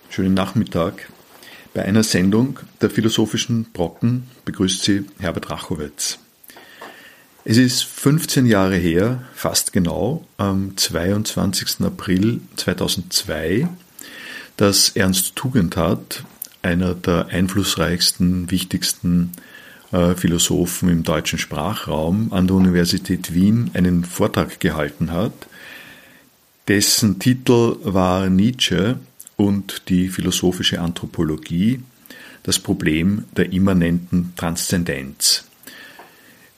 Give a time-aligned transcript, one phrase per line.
[0.09, 1.09] Schönen Nachmittag.
[1.73, 6.19] Bei einer Sendung der Philosophischen Brocken begrüßt Sie Herbert Rachowitz.
[7.45, 11.85] Es ist 15 Jahre her, fast genau, am 22.
[11.85, 13.69] April 2002,
[14.59, 16.25] dass Ernst Tugendhat,
[16.61, 19.31] einer der einflussreichsten, wichtigsten
[19.93, 25.31] äh, Philosophen im deutschen Sprachraum, an der Universität Wien einen Vortrag gehalten hat.
[26.67, 28.99] Dessen Titel war Nietzsche
[29.37, 31.79] und die philosophische Anthropologie,
[32.43, 35.48] das Problem der immanenten Transzendenz.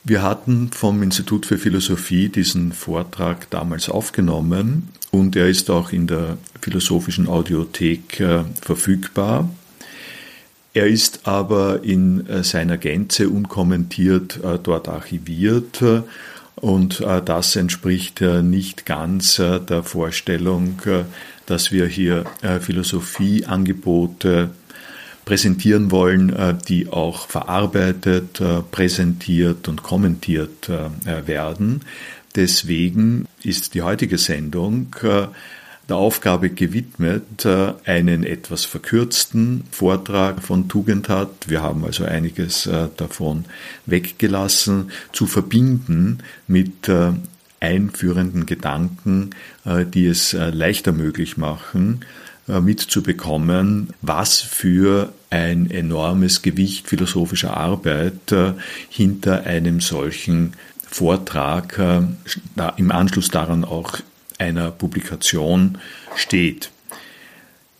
[0.04, 6.08] Wir hatten vom Institut für Philosophie diesen Vortrag damals aufgenommen und er ist auch in
[6.08, 9.48] der philosophischen Audiothek äh, verfügbar.
[10.74, 15.84] Er ist aber in äh, seiner Gänze unkommentiert äh, dort archiviert
[16.56, 20.80] und das entspricht nicht ganz der Vorstellung,
[21.48, 22.26] dass wir hier
[22.60, 24.52] Philosophieangebote
[25.26, 31.82] präsentieren wollen, äh, die auch verarbeitet, äh, präsentiert und kommentiert äh, werden.
[32.36, 37.46] Deswegen ist die heutige Sendung der Aufgabe gewidmet,
[37.86, 43.44] einen etwas verkürzten Vortrag von Tugendhat, wir haben also einiges davon
[43.86, 46.90] weggelassen, zu verbinden mit
[47.60, 49.32] einführenden Gedanken,
[49.94, 52.06] die es leichter möglich machen,
[52.60, 58.54] mitzubekommen, was für ein enormes Gewicht philosophischer Arbeit äh,
[58.90, 60.54] hinter einem solchen
[60.86, 62.02] Vortrag äh,
[62.76, 64.00] im Anschluss daran auch
[64.38, 65.78] einer Publikation
[66.16, 66.72] steht.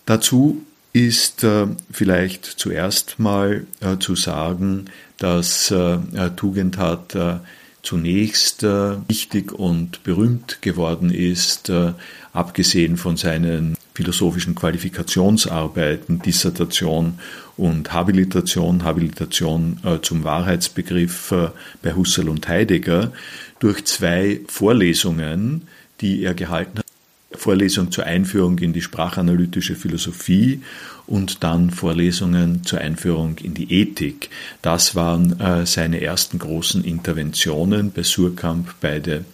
[0.06, 0.64] Dazu
[0.94, 1.46] ist
[1.92, 3.66] vielleicht zuerst mal
[4.00, 4.86] zu sagen,
[5.18, 5.74] dass
[6.36, 7.18] Tugendhat
[7.82, 11.72] zunächst wichtig und berühmt geworden ist,
[12.34, 17.20] abgesehen von seinen philosophischen Qualifikationsarbeiten, Dissertation
[17.58, 21.50] und Habilitation, Habilitation äh, zum Wahrheitsbegriff äh,
[21.82, 23.12] bei Husserl und Heidegger,
[23.60, 25.68] durch zwei Vorlesungen,
[26.00, 26.86] die er gehalten hat.
[27.34, 30.62] Vorlesung zur Einführung in die sprachanalytische Philosophie
[31.08, 34.30] und dann Vorlesungen zur Einführung in die Ethik.
[34.62, 39.26] Das waren äh, seine ersten großen Interventionen bei Surkamp, beide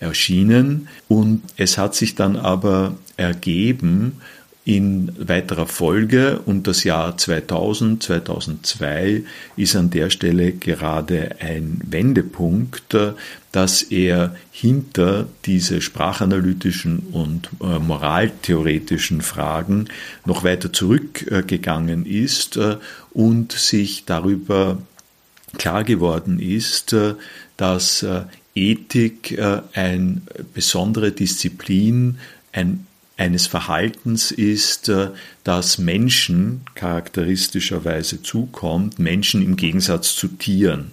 [0.00, 0.88] erschienen.
[1.08, 4.20] Und es hat sich dann aber ergeben,
[4.66, 6.40] in weiterer Folge.
[6.44, 9.22] Und das Jahr 2000, 2002
[9.56, 12.96] ist an der Stelle gerade ein Wendepunkt,
[13.52, 19.86] dass er hinter diese sprachanalytischen und äh, moraltheoretischen Fragen
[20.26, 22.76] noch weiter zurückgegangen ist äh,
[23.12, 24.78] und sich darüber
[25.56, 27.14] klar geworden ist, äh,
[27.56, 28.04] dass
[28.54, 29.38] Ethik
[29.72, 30.20] eine
[30.52, 32.18] besondere Disziplin
[32.52, 35.10] ein, eines Verhaltens ist, äh,
[35.44, 40.92] das Menschen charakteristischerweise zukommt, Menschen im Gegensatz zu Tieren.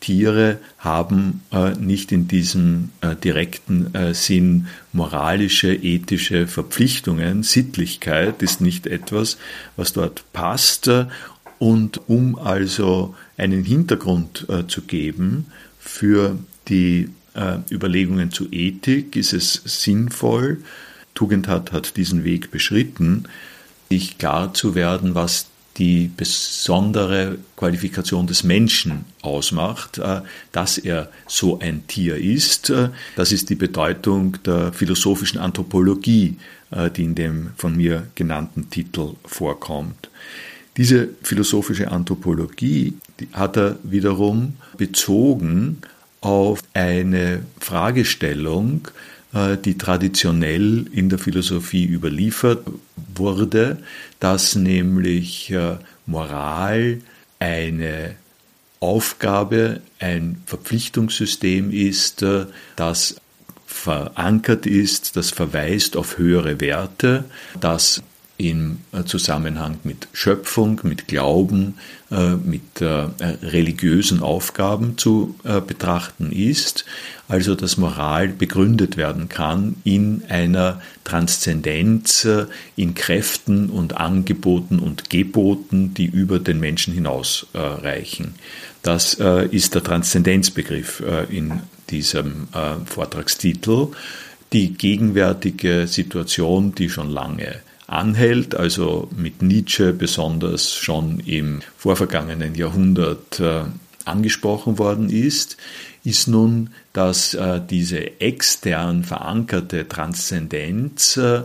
[0.00, 7.42] Tiere haben äh, nicht in diesem äh, direkten Sinn moralische, ethische Verpflichtungen.
[7.42, 9.38] Sittlichkeit ist nicht etwas,
[9.76, 10.90] was dort passt.
[11.58, 15.46] Und um also einen Hintergrund zu geben
[15.78, 16.36] für
[16.68, 17.08] die
[17.70, 20.58] Überlegungen zu Ethik ist es sinnvoll,
[21.14, 23.24] Tugendhat hat diesen Weg beschritten,
[23.90, 30.20] sich klar zu werden, was die besondere Qualifikation des Menschen ausmacht, äh,
[30.52, 32.70] dass er so ein Tier ist.
[32.70, 36.36] Äh, das ist die Bedeutung der philosophischen Anthropologie,
[36.70, 40.10] äh, die in dem von mir genannten Titel vorkommt.
[40.76, 42.94] Diese philosophische Anthropologie
[43.32, 45.78] hat er wiederum bezogen
[46.20, 48.88] auf eine Fragestellung,
[49.64, 52.64] die traditionell in der Philosophie überliefert
[53.14, 53.78] wurde,
[54.20, 55.76] dass nämlich äh,
[56.06, 57.00] Moral
[57.38, 58.14] eine
[58.80, 62.46] Aufgabe, ein Verpflichtungssystem ist, äh,
[62.76, 63.16] das
[63.66, 67.24] verankert ist, das verweist auf höhere Werte,
[67.60, 68.02] das
[68.36, 71.74] im Zusammenhang mit Schöpfung, mit Glauben,
[72.10, 73.06] äh, mit äh,
[73.42, 76.84] religiösen Aufgaben zu äh, betrachten ist,
[77.28, 82.26] also dass Moral begründet werden kann in einer Transzendenz,
[82.76, 88.34] in Kräften und Angeboten und Geboten, die über den Menschen hinausreichen.
[88.82, 92.48] Das ist der Transzendenzbegriff in diesem
[92.84, 93.88] Vortragstitel.
[94.52, 103.40] Die gegenwärtige Situation, die schon lange anhält, also mit Nietzsche besonders schon im vorvergangenen Jahrhundert
[103.40, 103.64] äh,
[104.04, 105.56] angesprochen worden ist,
[106.04, 111.42] ist nun, dass äh, diese extern verankerte Transzendenz äh,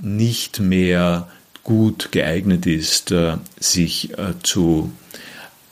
[0.00, 1.28] nicht mehr
[1.62, 3.14] gut geeignet ist,
[3.60, 4.12] sich
[4.42, 4.90] zu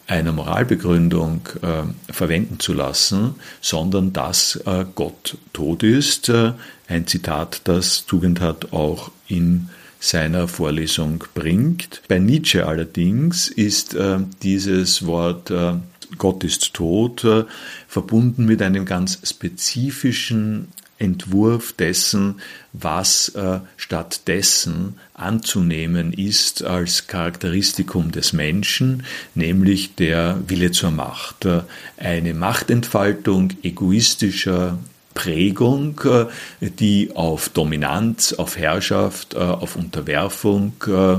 [0.06, 4.60] einer Moralbegründung äh, verwenden zu lassen, sondern dass
[4.94, 6.30] Gott tot ist.
[6.86, 12.02] Ein Zitat, das Tugendhat auch in seiner Vorlesung bringt.
[12.08, 15.74] Bei Nietzsche allerdings ist äh, dieses Wort äh,
[16.18, 17.44] Gott ist tot äh,
[17.86, 20.68] verbunden mit einem ganz spezifischen
[20.98, 22.40] Entwurf dessen,
[22.74, 29.04] was äh, stattdessen anzunehmen ist als Charakteristikum des Menschen,
[29.34, 31.46] nämlich der Wille zur Macht.
[31.46, 31.62] Äh,
[31.96, 34.78] eine Machtentfaltung egoistischer
[35.14, 36.26] Prägung, äh,
[36.70, 41.16] die auf Dominanz, auf Herrschaft, äh, auf Unterwerfung äh,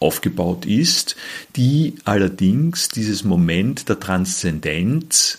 [0.00, 1.16] aufgebaut ist,
[1.56, 5.38] die allerdings dieses Moment der Transzendenz,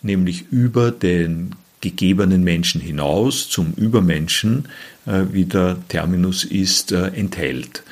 [0.00, 4.68] nämlich über den gegebenen Menschen hinaus zum Übermenschen,
[5.04, 7.82] wie der Terminus ist, enthält.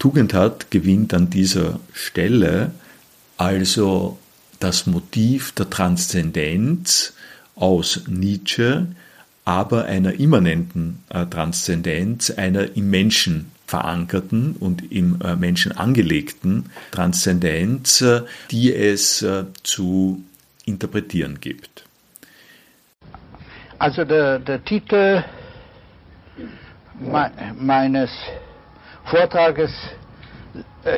[0.00, 2.72] Tugendhat gewinnt an dieser Stelle
[3.36, 4.18] also
[4.58, 7.14] das Motiv der Transzendenz
[7.56, 8.86] aus Nietzsche,
[9.44, 18.04] aber einer immanenten äh, Transzendenz, einer im Menschen verankerten und im Menschen angelegten Transzendenz,
[18.50, 19.24] die es
[19.62, 20.24] zu
[20.64, 21.84] interpretieren gibt.
[23.78, 25.24] Also der, der Titel
[26.98, 28.10] me meines
[29.06, 29.99] Vortrages äh,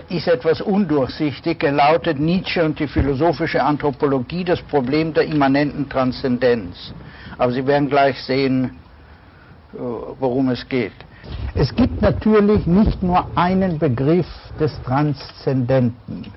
[0.09, 1.63] ist etwas undurchsichtig.
[1.63, 6.93] Er lautet Nietzsche und die philosophische Anthropologie, das Problem der immanenten Transzendenz.
[7.39, 8.79] Aber Sie werden gleich sehen,
[9.75, 10.93] äh, worum es geht.
[11.55, 14.27] Es gibt natürlich nicht nur einen Begriff
[14.59, 16.33] des Transzendenten.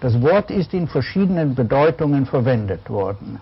[0.00, 3.40] Das Wort ist in verschiedenen Bedeutungen verwendet worden.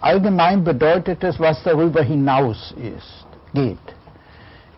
[0.00, 3.78] Allgemein bedeutet es, was darüber hinaus ist, geht.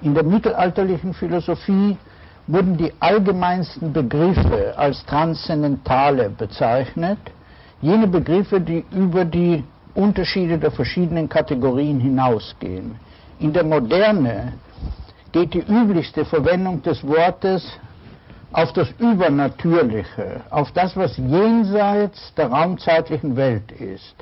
[0.02, 1.96] In der mittelalterlichen Philosophie
[2.46, 7.18] wurden die allgemeinsten Begriffe als transzendentale bezeichnet,
[7.80, 12.96] jene Begriffe, die über die Unterschiede der verschiedenen Kategorien hinausgehen.
[13.38, 14.54] In der Moderne
[15.32, 17.78] geht die üblichste Verwendung des Wortes
[18.52, 24.14] auf das Übernatürliche, auf das, was jenseits der raumzeitlichen Welt ist.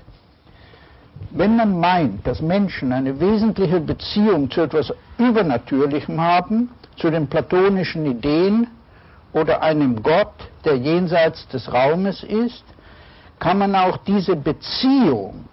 [1.30, 8.06] Wenn man meint, dass Menschen eine wesentliche Beziehung zu etwas Übernatürlichem haben, zu den platonischen
[8.06, 8.68] Ideen
[9.32, 10.34] oder einem Gott,
[10.64, 12.64] der jenseits des Raumes ist,
[13.38, 15.48] kann man auch diese Beziehung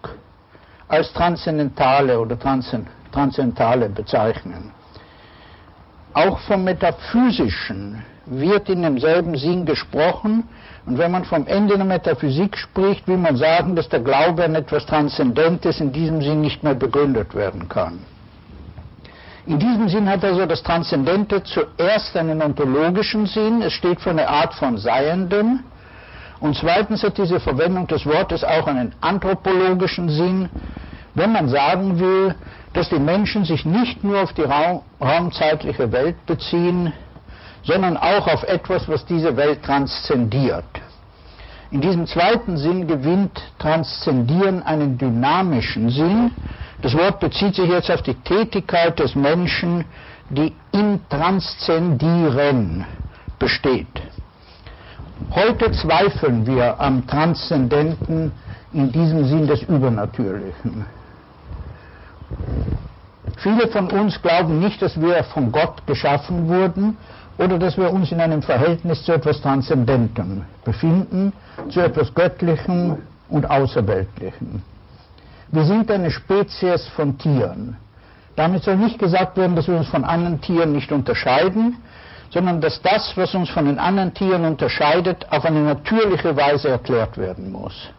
[0.88, 4.72] als transzendentale oder transzendentale bezeichnen.
[6.14, 10.44] Auch vom Metaphysischen wird in demselben Sinn gesprochen,
[10.86, 14.56] und wenn man vom Ende der Metaphysik spricht, will man sagen, dass der Glaube an
[14.56, 18.00] etwas Transzendentes in diesem Sinn nicht mehr begründet werden kann.
[19.48, 24.28] In diesem Sinn hat also das Transzendente zuerst einen ontologischen Sinn, es steht für eine
[24.28, 25.62] Art von Seiendem,
[26.42, 30.50] und zweitens hat diese Verwendung des Wortes auch einen anthropologischen Sinn,
[31.16, 32.36] wenn man sagen will,
[32.74, 36.92] dass die Menschen sich nicht nur auf die raum raumzeitliche Welt beziehen,
[37.64, 40.66] sondern auch auf etwas, was diese Welt transzendiert.
[41.72, 46.32] In diesem zweiten Sinn gewinnt Transzendieren einen dynamischen Sinn.
[46.82, 49.86] Das Wort bezieht sich jetzt auf die Tätigkeit des Menschen,
[50.30, 52.86] die im Transzendieren
[53.40, 54.02] besteht.
[55.32, 58.32] Heute zweifeln wir am Transzendenten
[58.74, 60.86] in diesem Sinn des Übernatürlichen.
[63.38, 66.98] Viele von uns glauben nicht, dass wir von Gott geschaffen wurden,
[67.38, 71.34] oder dass wir uns in einem Verhältnis zu etwas Transzendentem befinden,
[71.70, 72.98] zu etwas Göttlichem
[73.30, 74.62] und Außerweltlichem.
[75.50, 77.78] Wir sind eine Spezies von Tieren.
[78.36, 81.78] Damit soll nicht gesagt werden, dass wir uns von anderen Tieren nicht unterscheiden,
[82.30, 87.18] sondern dass das, was uns von den anderen Tieren unterscheidet, auf eine natürliche Weise erklärt
[87.18, 87.90] werden muss.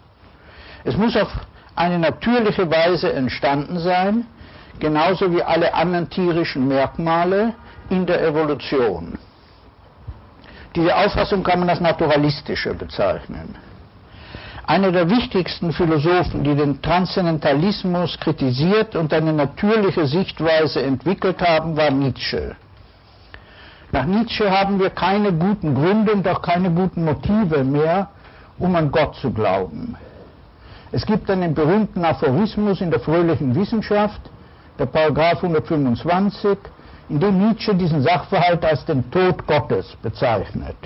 [0.85, 1.29] Es muss auf
[1.75, 4.27] eine natürliche Weise entstanden sein,
[4.79, 7.55] genauso wie alle anderen tierischen Merkmale
[7.89, 9.19] in der Evolution.
[10.77, 13.57] Diese Auffassung kann man als naturalistische bezeichnen.
[14.69, 21.91] Einer der wichtigsten Philosophen, die den Transzendentalismus kritisiert und eine natürliche Sichtweise entwickelt haben, war
[21.91, 22.55] Nietzsche.
[23.93, 28.11] Nach Nietzsche haben wir keine guten Gründe und auch keine guten Motive mehr,
[28.59, 29.97] um an Gott zu glauben.
[30.93, 34.21] Es gibt einen berühmten Aphorismus in der fröhlichen Wissenschaft,
[34.79, 36.59] der Paragraph 125,
[37.09, 40.77] in dem Nietzsche diesen Sachverhalt als den Tod Gottes bezeichnet.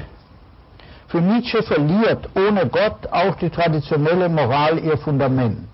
[1.12, 5.68] Für Nietzsche verliert ohne Gott auch die traditionelle Moral ihr Fundament.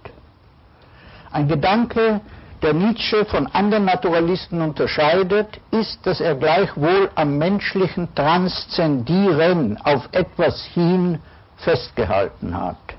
[1.30, 2.20] Ein Gedanke,
[2.60, 10.60] der Nietzsche von anderen Naturalisten unterscheidet, ist, dass er gleichwohl am menschlichen Transzendieren auf etwas
[10.74, 11.20] hin
[11.58, 12.96] festgehalten hat.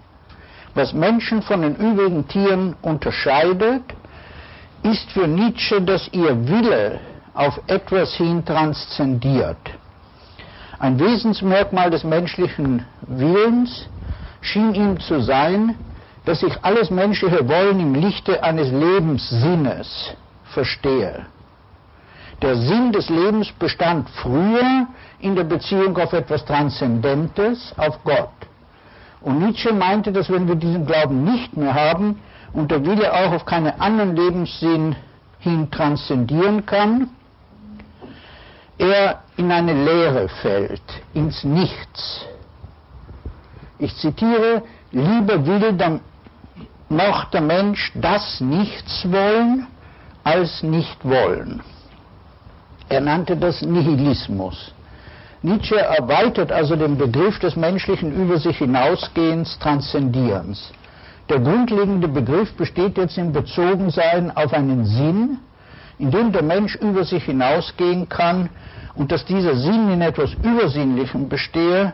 [0.75, 3.83] Was Menschen von den übrigen Tieren unterscheidet,
[4.83, 7.01] ist für Nietzsche, dass ihr Wille
[7.33, 9.57] auf etwas hin transzendiert.
[10.79, 13.89] Ein Wesensmerkmal des menschlichen Willens
[14.39, 15.75] schien ihm zu sein,
[16.23, 21.25] dass ich alles menschliche Wollen im Lichte eines Lebenssinnes verstehe.
[22.41, 24.87] Der Sinn des Lebens bestand früher
[25.19, 28.29] in der Beziehung auf etwas Transzendentes, auf Gott.
[29.19, 32.21] Und Nietzsche meinte, dass wenn wir diesen Glauben nicht mehr haben
[32.53, 34.95] und der Wille auch auf keinen anderen Lebenssinn
[35.39, 37.09] hin transzendieren kann,
[38.79, 40.81] er in eine Leere fällt,
[41.13, 42.25] ins Nichts.
[43.77, 45.99] Ich zitiere, lieber will dann
[46.89, 49.67] noch der Mensch das Nichts wollen,
[50.23, 51.61] als nicht wollen.
[52.87, 54.73] Er nannte das Nihilismus.
[55.41, 60.71] Nietzsche erweitert also den Begriff des menschlichen über sich hinausgehens, Transzendierens.
[61.29, 65.37] Der grundlegende Begriff besteht jetzt im Bezogensein auf einen Sinn,
[65.99, 68.49] in dem der Mensch über sich hinausgehen kann
[68.95, 71.93] und dass dieser Sinn in etwas Übersinnlichem bestehe,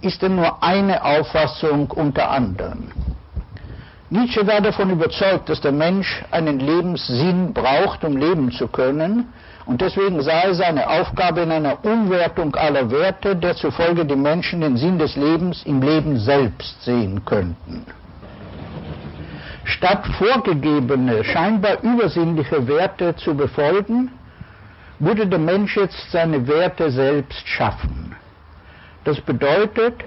[0.00, 2.90] ist denn nur eine Auffassung unter anderen.
[4.10, 9.32] Nietzsche war davon überzeugt, dass der Mensch einen Lebenssinn braucht, um leben zu können,
[9.64, 14.76] und deswegen er seine Aufgabe in einer Umwertung aller Werte, der zufolge die Menschen den
[14.76, 17.86] Sinn des Lebens im Leben selbst sehen könnten.
[19.64, 24.10] Statt vorgegebene, scheinbar übersinnliche Werte zu befolgen,
[24.98, 28.14] würde der Mensch jetzt seine Werte selbst schaffen.
[29.04, 30.04] Das bedeutet,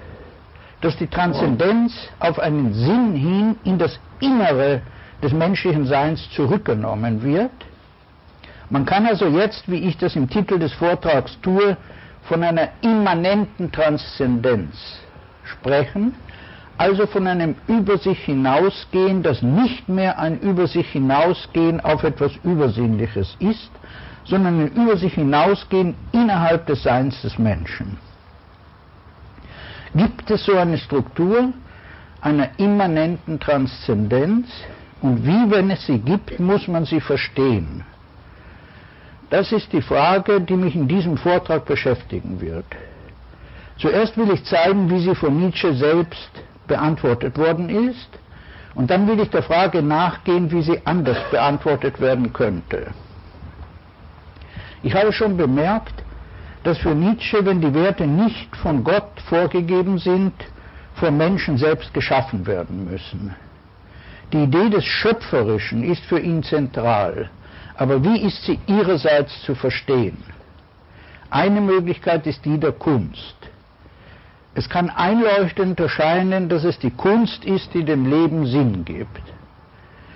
[0.80, 4.82] dass die Transzendenz auf einen Sinn hin in das Innere
[5.22, 7.50] des menschlichen Seins zurückgenommen wird.
[8.68, 11.76] Man kann also jetzt, wie ich das im Titel des Vortrags tue,
[12.22, 14.76] von einer immanenten Transzendenz
[15.44, 16.14] sprechen,
[16.78, 22.32] also von einem über sich hinausgehen, das nicht mehr ein über sich hinausgehen auf etwas
[22.44, 23.70] Übersinnliches ist,
[24.24, 27.98] sondern ein über sich hinausgehen innerhalb des Seins des Menschen.
[29.94, 31.52] Gibt es so eine Struktur
[32.20, 34.48] einer immanenten Transzendenz?
[35.00, 37.84] Und wie, wenn es sie gibt, muss man sie verstehen?
[39.30, 42.66] Das ist die Frage, die mich in diesem Vortrag beschäftigen wird.
[43.78, 46.30] Zuerst will ich zeigen, wie sie von Nietzsche selbst
[46.66, 48.08] beantwortet worden ist,
[48.74, 52.88] und dann will ich der Frage nachgehen, wie sie anders beantwortet werden könnte.
[54.82, 56.04] Ich habe schon bemerkt,
[56.62, 60.34] dass für Nietzsche, wenn die Werte nicht von Gott vorgegeben sind,
[60.96, 63.34] vom Menschen selbst geschaffen werden müssen.
[64.32, 67.30] Die Idee des Schöpferischen ist für ihn zentral,
[67.76, 70.18] aber wie ist sie ihrerseits zu verstehen?
[71.30, 73.36] Eine Möglichkeit ist die der Kunst.
[74.58, 79.20] Es kann einleuchtend erscheinen, dass es die Kunst ist, die dem Leben Sinn gibt.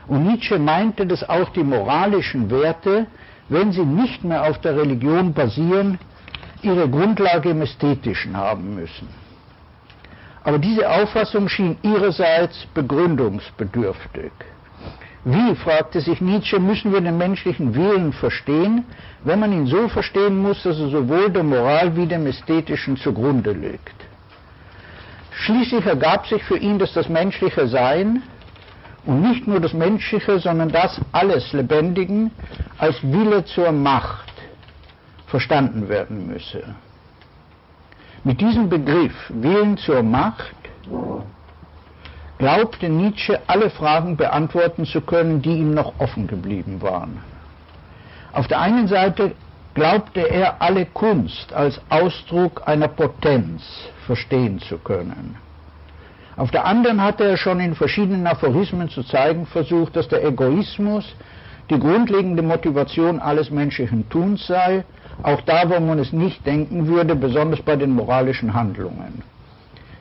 [0.09, 3.07] Und Nietzsche meinte, dass auch die moralischen Werte,
[3.51, 5.99] wenn sie nicht mehr auf der Religion basieren,
[6.63, 9.09] ihre Grundlage im Ästhetischen haben müssen.
[10.43, 14.33] Aber diese Auffassung schien ihrerseits begründungsbedürftig.
[15.23, 18.87] Wie, fragte sich Nietzsche, müssen wir den menschlichen Willen verstehen,
[19.23, 23.53] wenn man ihn so verstehen muss, dass er sowohl der Moral wie dem Ästhetischen zugrunde
[23.53, 24.10] liegt?
[25.41, 28.23] Schließlich ergab sich für ihn, dass das menschliche Sein
[29.07, 32.31] und nicht nur das menschliche, sondern das alles Lebendigen
[32.77, 34.31] als Wille zur Macht
[35.29, 36.63] verstanden werden müsse.
[38.23, 40.53] Mit diesem Begriff Willen zur Macht
[42.37, 47.19] glaubte Nietzsche alle Fragen beantworten zu können, die ihm noch offen geblieben waren.
[48.35, 49.33] Auf der einen Seite
[49.73, 53.63] glaubte er alle Kunst als Ausdruck einer Potenz
[54.11, 55.37] verstehen zu können.
[56.37, 61.05] Auf der anderen hatte er schon in verschiedenen Aphorismen zu zeigen versucht, dass der Egoismus
[61.71, 64.85] die grundlegende Motivation alles menschlichen Tuns sei
[65.23, 69.23] auch da, wo man es nicht denken würde, besonders bei den moralischen Handlungen.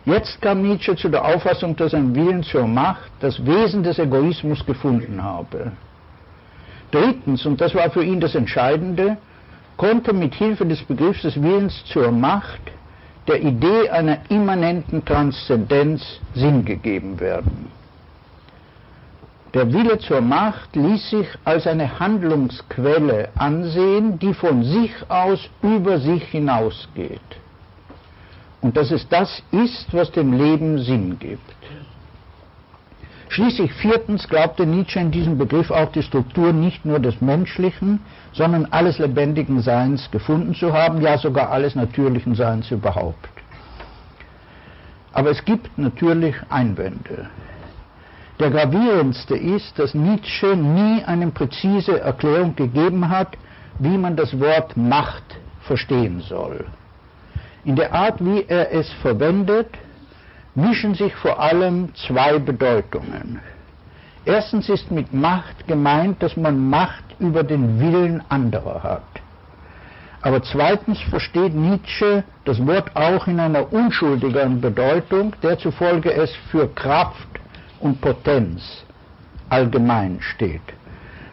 [0.05, 4.65] Jetzt kam Nietzsche zu der Auffassung, dass ein Willen zur Macht das Wesen des Egoismus
[4.65, 5.73] gefunden habe.
[6.91, 9.17] Drittens, und das war für ihn das Entscheidende,
[9.77, 12.61] konnte mit Hilfe des Begriffs des Willens zur Macht
[13.29, 16.01] der Idee einer immanenten Transzendenz
[16.33, 17.71] Sinn gegeben werden.
[19.53, 25.99] Der Wille zur Macht ließ sich als eine Handlungsquelle ansehen, die von sich aus über
[25.99, 27.29] sich hinausgeht.
[28.61, 31.58] Und dass es das ist, was dem Leben Sinn gibt.
[33.29, 37.99] Schließlich viertens glaubte Nietzsche in diesem Begriff auch die Struktur nicht nur des menschlichen,
[38.33, 43.29] sondern alles lebendigen Seins gefunden zu haben, ja sogar alles natürlichen Seins überhaupt.
[45.13, 47.29] Aber es gibt natürlich Einwände.
[48.39, 53.37] Der gravierendste ist, dass Nietzsche nie eine präzise Erklärung gegeben hat,
[53.77, 56.65] wie man das Wort Macht verstehen soll.
[57.63, 59.67] In der Art, wie er es verwendet,
[60.61, 63.39] mischen sich vor allem zwei Bedeutungen.
[64.25, 69.03] Erstens ist mit Macht gemeint, dass man Macht über den Willen anderer hat.
[70.21, 76.67] Aber zweitens versteht Nietzsche das Wort auch in einer unschuldigeren Bedeutung, der zufolge es für
[76.67, 77.27] Kraft
[77.79, 78.83] und Potenz
[79.49, 80.61] allgemein steht.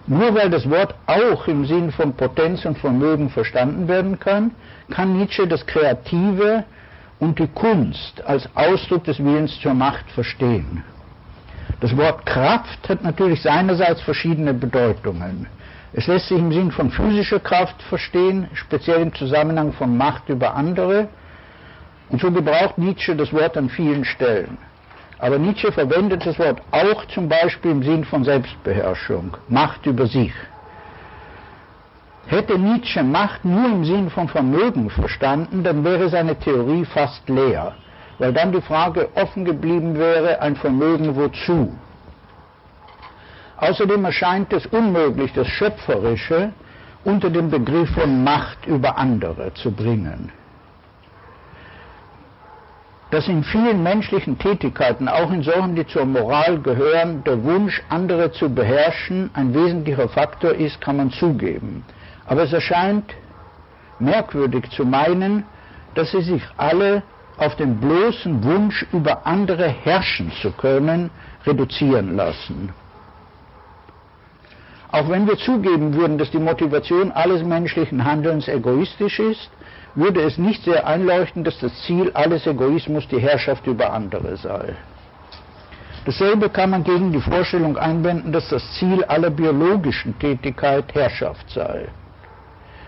[0.07, 4.53] Nur weil das Wort auch im Sinn von Potenz und Vermögen verstanden werden kann,
[4.89, 6.65] kann Nietzsche das Kreative
[7.19, 10.85] und die Kunst als Ausdruck des Willens zur Macht verstehen.
[11.81, 15.47] Das Wort Kraft hat natürlich seinerseits verschiedene Bedeutungen.
[15.93, 20.55] Es lässt sich im Sinn von physischer Kraft verstehen, speziell im Zusammenhang von Macht über
[20.55, 21.09] andere.
[22.09, 24.59] Und so gebraucht Nietzsche das Wort an vielen Stellen.
[25.19, 30.33] Aber Nietzsche verwendet das Wort auch zum Beispiel im Sinn von Selbstbeherrschung, Macht über sich.
[32.29, 37.75] Hätte Nietzsche Macht nur im Sinn von Vermögen verstanden, dann wäre seine Theorie fast leer,
[38.19, 41.73] weil dann die Frage offen geblieben wäre, ein Vermögen wozu?
[43.59, 46.53] Außerdem erscheint es unmöglich, das Schöpferische
[47.05, 50.33] unter den Begriff von Macht über andere zu bringen.
[53.13, 58.33] Dass in vielen menschlichen Tätigkeiten, auch in solchen, die zur Moral gehören, der Wunsch, andere
[58.33, 61.85] zu beherrschen, ein wesentlicher Faktor ist, kann man zugeben.
[62.27, 63.15] Aber es erscheint
[63.99, 65.45] merkwürdig zu meinen,
[65.95, 67.03] dass sie sich alle
[67.39, 71.11] auf den bloßen Wunsch, über andere herrschen zu können,
[71.45, 72.73] reduzieren lassen.
[74.91, 79.51] Auch wenn wir zugeben würden, dass die Motivation alles menschlichen Handelns egoistisch ist,
[79.95, 84.75] würde es nicht sehr einleuchten, dass das Ziel alles Egoismus die Herrschaft über andere sei.
[86.05, 91.89] Dasselbe kann man gegen die Vorstellung einwenden, dass das Ziel aller biologischen Tätigkeit Herrschaft sei.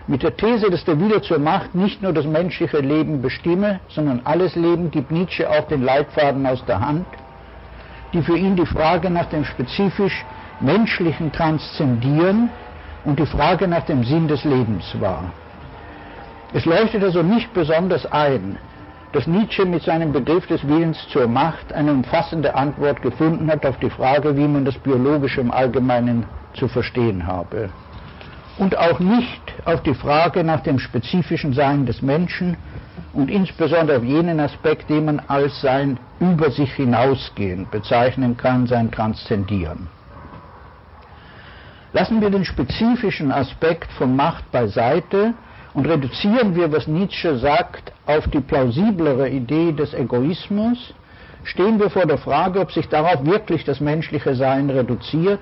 [0.09, 4.21] Mit der These, dass der Wille zur Macht nicht nur das menschliche Leben bestimme, sondern
[4.23, 7.05] alles Leben, gibt Nietzsche auch den Leitfaden aus der Hand,
[8.11, 10.25] die für ihn die Frage nach dem spezifisch
[10.59, 12.49] menschlichen Transzendieren
[13.05, 15.25] und die Frage nach dem Sinn des Lebens war.
[16.55, 18.57] Es leuchtet also nicht besonders ein,
[19.11, 23.77] dass Nietzsche mit seinem Begriff des Willens zur Macht eine umfassende Antwort gefunden hat auf
[23.77, 27.69] die Frage, wie man das Biologische im Allgemeinen zu verstehen habe
[28.59, 32.57] und auch nicht auf die Frage nach dem spezifischen Sein des Menschen
[33.13, 38.91] und insbesondere auf jenen Aspekt, den man als sein über sich hinausgehen bezeichnen kann, sein
[38.91, 39.87] Transzendieren.
[41.93, 45.33] Lassen wir den spezifischen Aspekt von Macht beiseite
[45.73, 50.93] und reduzieren wir, was Nietzsche sagt, auf die plausiblere Idee des Egoismus,
[51.45, 55.39] stehen wir vor der Frage, ob sich darauf wirklich das menschliche Sein reduziert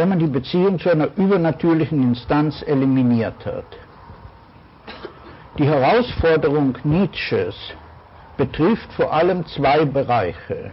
[0.00, 3.70] wenn man die Beziehung zu einer übernatürlichen Instanz eliminiert hat.
[5.58, 7.54] Die Herausforderung Nietzsches
[8.38, 10.72] betrifft vor allem zwei Bereiche.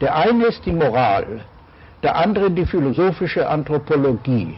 [0.00, 1.42] Der eine ist die Moral,
[2.02, 4.56] der andere die philosophische Anthropologie.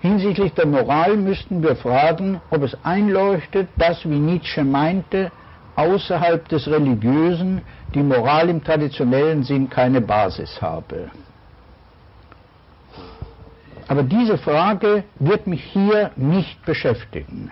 [0.00, 5.30] Hinsichtlich der Moral müssten wir fragen, ob es einleuchtet, dass, wie Nietzsche meinte,
[5.76, 7.62] außerhalb des Religiösen
[7.94, 11.12] die Moral im traditionellen Sinn keine Basis habe.
[13.92, 17.50] Aber diese Frage wird mich hier nicht beschäftigen.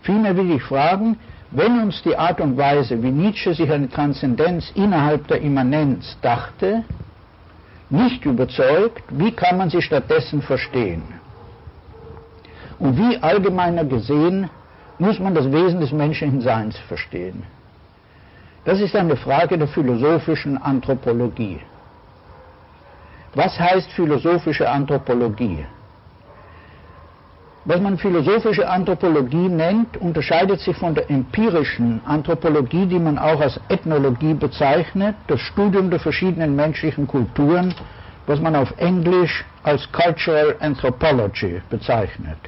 [0.00, 1.16] Vielmehr will ich fragen,
[1.52, 6.82] wenn uns die Art und Weise, wie Nietzsche sich eine Transzendenz innerhalb der Immanenz dachte,
[7.88, 11.04] nicht überzeugt, wie kann man sie stattdessen verstehen?
[12.80, 14.50] Und wie allgemeiner gesehen
[14.98, 17.44] muss man das Wesen des menschlichen Seins verstehen?
[18.64, 21.60] Das ist eine Frage der philosophischen Anthropologie.
[23.34, 25.66] Was heißt philosophische Anthropologie?
[27.64, 33.58] Was man philosophische Anthropologie nennt, unterscheidet sich von der empirischen Anthropologie, die man auch als
[33.68, 37.74] Ethnologie bezeichnet, das Studium der verschiedenen menschlichen Kulturen,
[38.26, 42.38] was man auf Englisch als Cultural Anthropology bezeichnet.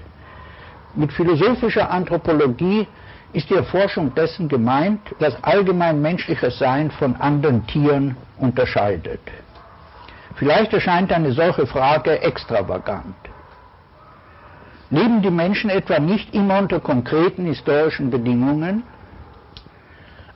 [0.95, 2.87] Mit philosophischer Anthropologie
[3.33, 9.21] ist die Erforschung dessen gemeint, das allgemein menschliche Sein von anderen Tieren unterscheidet.
[10.37, 13.17] Vielleicht erscheint eine solche Frage extravagant.
[14.91, 18.83] Leben die Menschen etwa nicht immer unter konkreten historischen Bedingungen?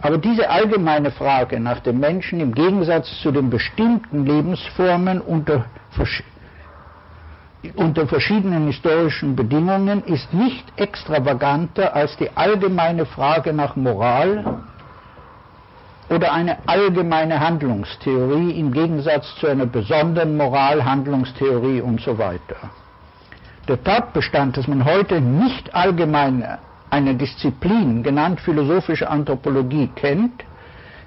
[0.02, 5.66] Aber diese allgemeine Frage nach dem Menschen im Gegensatz zu den bestimmten Lebensformen unter,
[7.76, 14.62] unter verschiedenen historischen Bedingungen ist nicht extravaganter als die allgemeine Frage nach Moral
[16.10, 22.56] oder eine allgemeine Handlungstheorie im Gegensatz zu einer besonderen Moral, Handlungstheorie und so weiter.
[23.68, 26.58] Der Tatbestand, dass man heute nicht allgemein
[26.90, 30.42] eine Disziplin, genannt philosophische Anthropologie, kennt,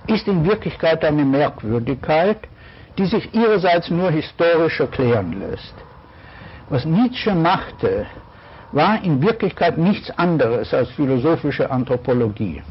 [0.07, 2.37] ist in Wirklichkeit eine Merkwürdigkeit,
[2.97, 5.73] die sich ihrerseits nur historisch erklären lässt.
[6.69, 8.05] Was Nietzsche machte,
[8.71, 12.61] war in Wirklichkeit nichts anderes als philosophische Anthropologie.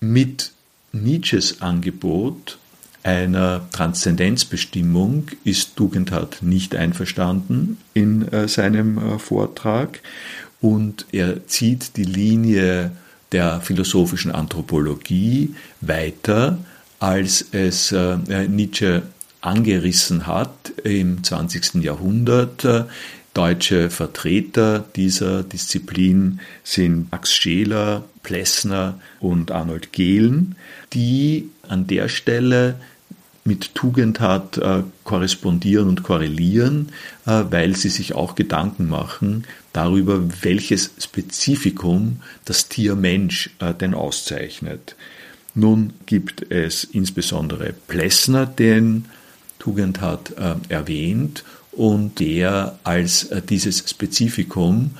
[0.00, 0.52] Mit
[0.92, 2.58] Nietzsches Angebot
[3.02, 10.00] einer Transzendenzbestimmung ist Tugendhat nicht einverstanden in äh, seinem äh, Vortrag
[10.60, 12.92] und er zieht die Linie
[13.32, 16.58] der philosophischen Anthropologie weiter,
[16.98, 18.16] als es äh,
[18.48, 19.02] Nietzsche
[19.40, 21.76] angerissen hat im 20.
[21.76, 22.66] Jahrhundert.
[23.34, 30.54] Deutsche Vertreter dieser Disziplin sind Max Scheler, Plessner und Arnold Gehlen,
[30.92, 32.74] die an der Stelle
[33.42, 36.90] mit Tugendhat äh, korrespondieren und korrelieren,
[37.24, 43.94] äh, weil sie sich auch Gedanken machen darüber, welches Spezifikum das Tier Mensch äh, denn
[43.94, 44.94] auszeichnet.
[45.54, 49.06] Nun gibt es insbesondere Plessner, den
[49.58, 54.90] Tugendhat äh, erwähnt und der als äh, dieses Spezifikum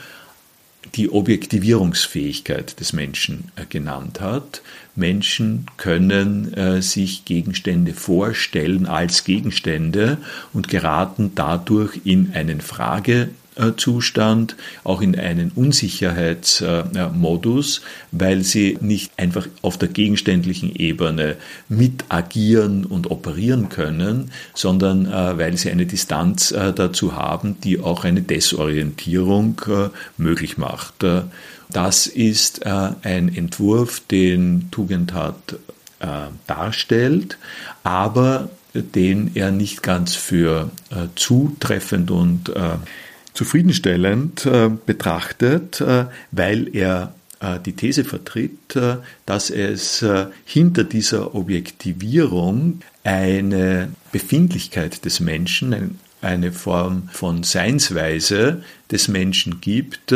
[0.95, 4.63] die Objektivierungsfähigkeit des Menschen äh, genannt hat.
[4.95, 10.19] Menschen können äh, sich Gegenstände vorstellen als Gegenstände
[10.53, 13.31] und geraten dadurch in einen Frage
[13.77, 17.81] Zustand, auch in einen Unsicherheitsmodus,
[18.13, 21.37] weil sie nicht einfach auf der gegenständlichen Ebene
[21.69, 27.81] mit agieren und operieren können, sondern äh, weil sie eine Distanz äh, dazu haben, die
[27.81, 31.05] auch eine Desorientierung äh, möglich macht.
[31.71, 35.57] Das ist ein Entwurf, den Tugendhat
[36.47, 37.37] darstellt,
[37.83, 40.71] aber den er nicht ganz für
[41.15, 42.51] zutreffend und
[43.39, 48.77] zufriedenstellend äh, betrachtet, äh, weil er äh, die These vertritt,
[49.27, 50.05] dass es
[50.45, 60.13] hinter dieser Objektivierung eine Befindlichkeit des Menschen, ein, eine Form von Seinsweise des Menschen gibt,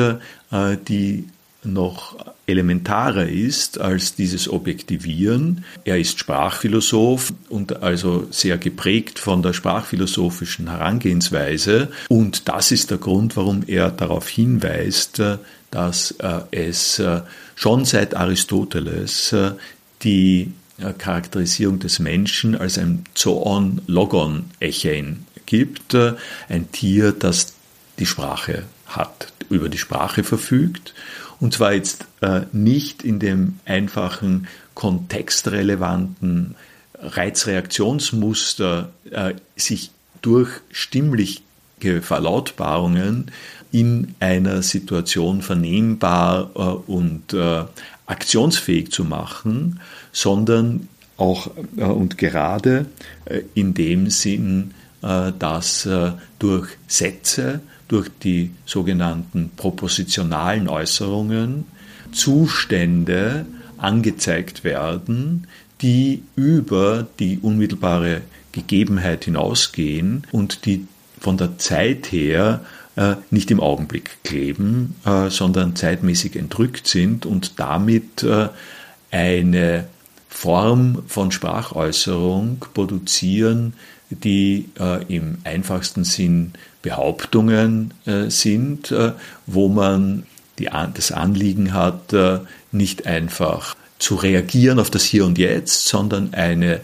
[0.89, 1.25] die
[1.65, 5.65] noch elementarer ist als dieses Objektivieren.
[5.85, 11.89] Er ist Sprachphilosoph und also sehr geprägt von der sprachphilosophischen Herangehensweise.
[12.09, 15.23] Und das ist der Grund, warum er darauf hinweist,
[15.71, 17.23] dass äh, es äh,
[17.55, 19.53] schon seit Aristoteles äh,
[20.03, 20.53] die
[20.99, 25.95] Charakterisierung des Menschen als ein Zoon Logon Echein gibt,
[26.49, 27.53] ein Tier, das
[28.01, 30.93] die Sprache hat, über die Sprache verfügt
[31.43, 36.55] und zwar jetzt äh, nicht in dem einfachen kontextrelevanten
[36.95, 39.91] Reizreaktionsmuster äh, sich
[40.23, 41.43] durch stimmliche
[42.01, 43.33] Verlautbarungen
[43.73, 47.65] in einer Situation vernehmbar äh, und äh,
[48.07, 49.81] aktionsfähig zu machen,
[50.13, 52.87] sondern auch äh, und gerade
[53.25, 54.75] äh, in dem Sinn,
[55.41, 55.89] dass
[56.39, 57.61] durch Sätze
[57.93, 61.67] durch die sogenannten propositionalen Äußerungen
[62.11, 63.45] Zustände
[63.77, 65.47] angezeigt werden,
[65.83, 70.87] die über die unmittelbare Gegebenheit hinausgehen und die
[71.21, 72.65] von der Zeit her
[72.97, 78.49] äh, nicht im Augenblick kleben, äh, sondern zeitmäßig entrückt sind und damit äh,
[79.11, 79.87] eine
[80.31, 83.75] Form von Sprachäußerung produzieren,
[84.09, 86.53] die äh, im einfachsten Sinn
[86.83, 89.13] Behauptungen äh, sind, äh,
[89.47, 90.25] wo man
[90.59, 92.41] die, das Anliegen hat, äh,
[92.73, 96.81] nicht einfach zu reagieren auf das Hier und Jetzt, sondern eine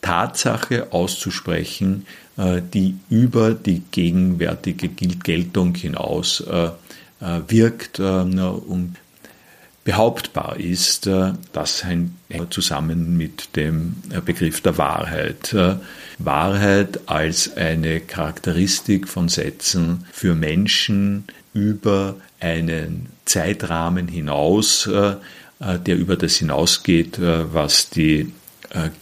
[0.00, 6.44] Tatsache auszusprechen, die über die gegenwärtige Geltung hinaus
[7.18, 8.96] wirkt und
[9.86, 12.12] behauptbar ist, äh, das hängt
[12.50, 15.54] zusammen mit dem äh, Begriff der Wahrheit.
[15.54, 15.76] Äh,
[16.18, 24.88] Wahrheit als eine Charakteristik von Sätzen für Menschen über einen Zeitrahmen hinaus,
[25.60, 28.32] der über das hinausgeht, was die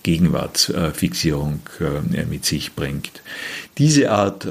[0.03, 1.61] Gegenwartsfixierung
[2.29, 3.23] mit sich bringt.
[3.79, 4.47] Diese Art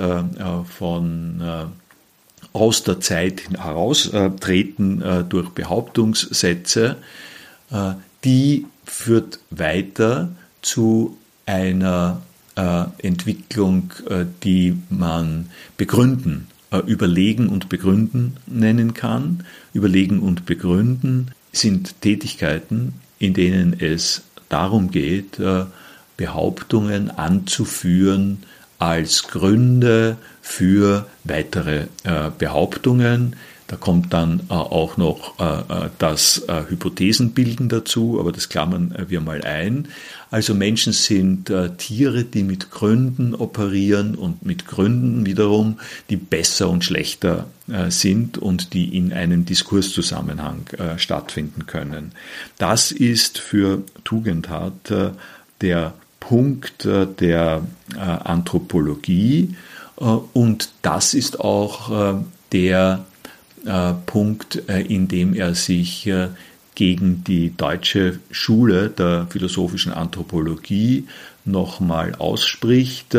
[0.78, 1.74] von
[2.54, 6.98] aus der Zeit heraustreten durch Behauptungssätze,
[8.24, 10.30] die führt weiter
[10.62, 12.22] zu einer
[12.56, 13.92] Entwicklung,
[14.44, 19.46] die man begründen äh, überlegen und begründen nennen kann.
[19.74, 25.66] Überlegen und begründen sind Tätigkeiten, in denen es darum geht, äh,
[26.18, 28.40] Behauptungen anzuführen
[28.84, 37.70] als Gründe für weitere äh, Behauptungen, da kommt dann äh, auch noch äh, das Hypothesenbilden
[37.70, 39.88] dazu, aber das klammern wir mal ein.
[40.32, 46.84] Also Menschen sind Tiere, die mit Gründen operieren und mit Gründen wiederum, die besser und
[46.84, 47.46] schlechter
[47.90, 50.66] sind und die in einem Diskurszusammenhang
[50.98, 52.14] stattfinden können.
[52.58, 54.92] Das ist für Tugendhat
[55.62, 55.94] der
[56.28, 56.88] Punkt
[57.20, 57.64] der
[57.98, 59.56] Anthropologie.
[59.96, 63.06] Und das ist auch der
[63.66, 66.30] äh, Punkt, äh, in dem er sich äh,
[66.76, 71.08] gegen die deutsche Schule der philosophischen Anthropologie
[71.46, 73.18] nochmal ausspricht,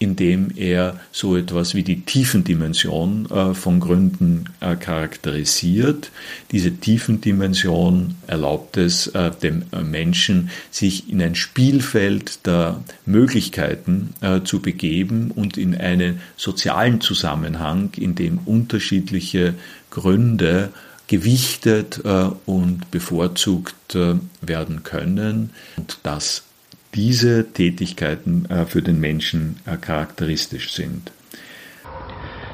[0.00, 6.10] indem er so etwas wie die Tiefendimension äh, von Gründen äh, charakterisiert.
[6.52, 15.30] Diese Tiefendimension erlaubt es äh, dem Menschen, sich in ein Spielfeld der Möglichkeiten zu begeben
[15.30, 19.54] und in einen sozialen Zusammenhang, in dem unterschiedliche
[19.90, 20.70] Gründe
[21.08, 22.00] gewichtet
[22.46, 23.96] und bevorzugt
[24.40, 26.44] werden können und das
[26.94, 31.12] diese Tätigkeiten äh, für den Menschen äh, charakteristisch sind.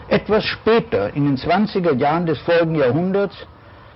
[0.09, 3.35] Etwas später, in den 20er Jahren des folgenden Jahrhunderts,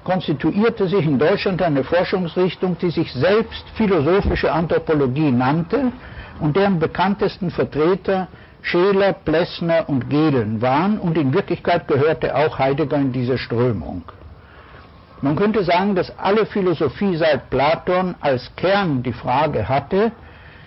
[0.03, 5.93] konstituierte sich in Deutschland eine Forschungsrichtung, die sich selbst philosophische Anthropologie nannte
[6.41, 8.29] und deren bekanntesten Vertreter
[8.63, 14.03] Scheler, Plessner und Gehlen waren und in Wirklichkeit gehörte auch Heidegger in diese Strömung.
[15.23, 20.13] Man könnte sagen, dass alle Philosophie seit Platon als Kern die Frage hatte,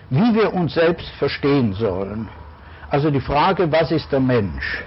[0.10, 2.30] wie wir uns selbst verstehen sollen.
[2.90, 4.84] Also die Frage, was ist der Mensch?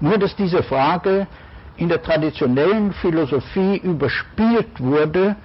[0.00, 1.26] Nur dass diese Frage
[1.76, 5.36] in der traditionellen Philosophie überspielt wurde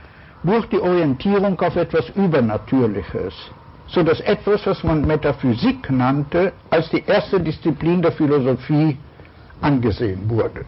[0.44, 3.34] durch die Orientierung auf etwas Übernatürliches,
[3.88, 8.98] so dass etwas, was man Metaphysik nannte, als die erste Disziplin der Philosophie
[9.62, 10.65] angesehen wurde.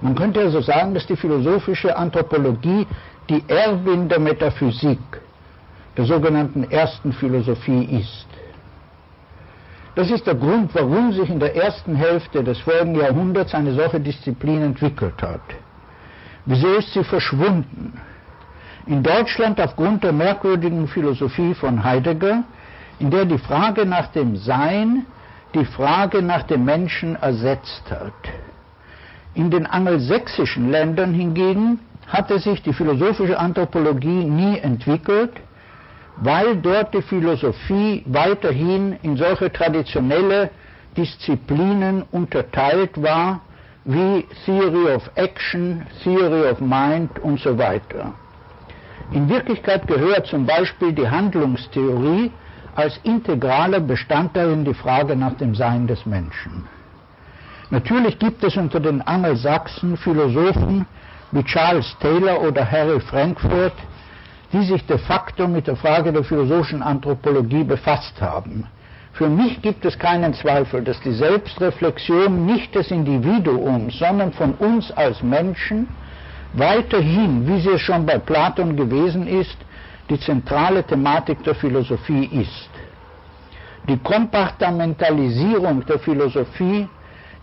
[0.00, 2.86] Man könnte also sagen, dass die philosophische Anthropologie
[3.28, 4.98] die Erbin der Metaphysik
[6.00, 8.26] der sogenannten ersten Philosophie ist.
[9.94, 14.00] Das ist der Grund, warum sich in der ersten Hälfte des folgenden Jahrhunderts eine solche
[14.00, 15.42] Disziplin entwickelt hat.
[16.46, 18.00] Wieso ist sie verschwunden?
[18.86, 22.44] In Deutschland aufgrund der merkwürdigen Philosophie von Heidegger,
[22.98, 25.04] in der die Frage nach dem Sein
[25.52, 28.22] die Frage nach dem Menschen ersetzt hat.
[29.34, 35.32] In den angelsächsischen Ländern hingegen hatte sich die philosophische Anthropologie nie entwickelt,
[36.20, 40.50] weil dort die Philosophie weiterhin in solche traditionelle
[40.96, 43.40] Disziplinen unterteilt war,
[43.84, 48.12] wie Theory of Action, Theory of Mind und so weiter.
[49.12, 52.30] In Wirklichkeit gehört zum Beispiel die Handlungstheorie
[52.74, 56.68] als integraler Bestandteil in die Frage nach dem Sein des Menschen.
[57.70, 60.86] Natürlich gibt es unter den Angelsachsen Philosophen
[61.32, 63.74] wie Charles Taylor oder Harry Frankfurt,
[64.52, 68.66] die sich de facto mit der Frage der philosophischen Anthropologie befasst haben.
[69.12, 74.90] Für mich gibt es keinen Zweifel, dass die Selbstreflexion nicht des Individuums, sondern von uns
[74.92, 75.88] als Menschen
[76.54, 79.56] weiterhin, wie sie es schon bei Platon gewesen ist,
[80.08, 82.70] die zentrale Thematik der Philosophie ist.
[83.88, 86.88] Die Kompartamentalisierung der Philosophie,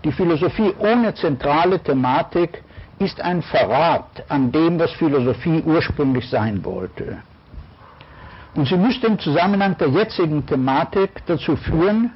[0.04, 2.64] die Philosophie ohne zentrale Thematik,
[3.00, 7.18] ist ein Verrat an dem, was Philosophie ursprünglich sein wollte.
[8.56, 12.12] Und sie müsste im Zusammenhang der jetzigen Thematik dazu führen,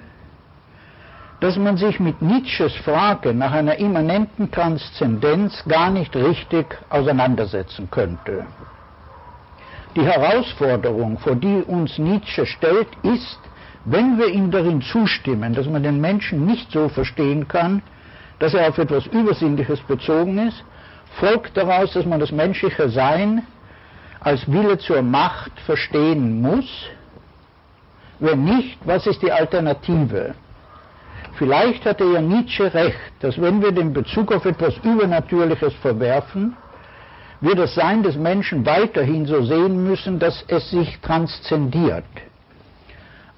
[1.40, 8.46] dass man sich mit Nietzsches Frage nach einer immanenten Transzendenz gar nicht richtig auseinandersetzen könnte.
[9.96, 13.40] Die Herausforderung, vor die uns Nietzsche stellt, ist,
[13.86, 17.82] wenn wir ihm darin zustimmen, dass man den Menschen nicht so verstehen kann,
[18.40, 20.64] dass er auf etwas Übersinnliches bezogen ist,
[21.20, 23.46] folgt daraus, dass man das menschliche Sein
[24.20, 26.88] als Wille zur Macht verstehen muss.
[28.20, 30.36] Wenn nicht, was ist die Alternative?
[31.34, 36.56] Vielleicht hatte ja Nietzsche recht, dass wenn wir den Bezug auf etwas Übernatürliches verwerfen,
[37.40, 42.06] wir das Sein des Menschen weiterhin so sehen müssen, dass es sich transzendiert.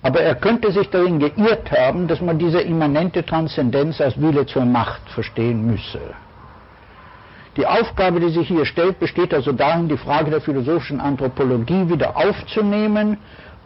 [0.02, 4.66] Aber er könnte sich darin geirrt haben, dass man diese immanente Transzendenz als Wille zur
[4.66, 6.02] Macht verstehen müsse.
[7.56, 12.18] Die Aufgabe, die sich hier stellt, besteht also darin, die Frage der philosophischen Anthropologie wieder
[12.18, 13.18] aufzunehmen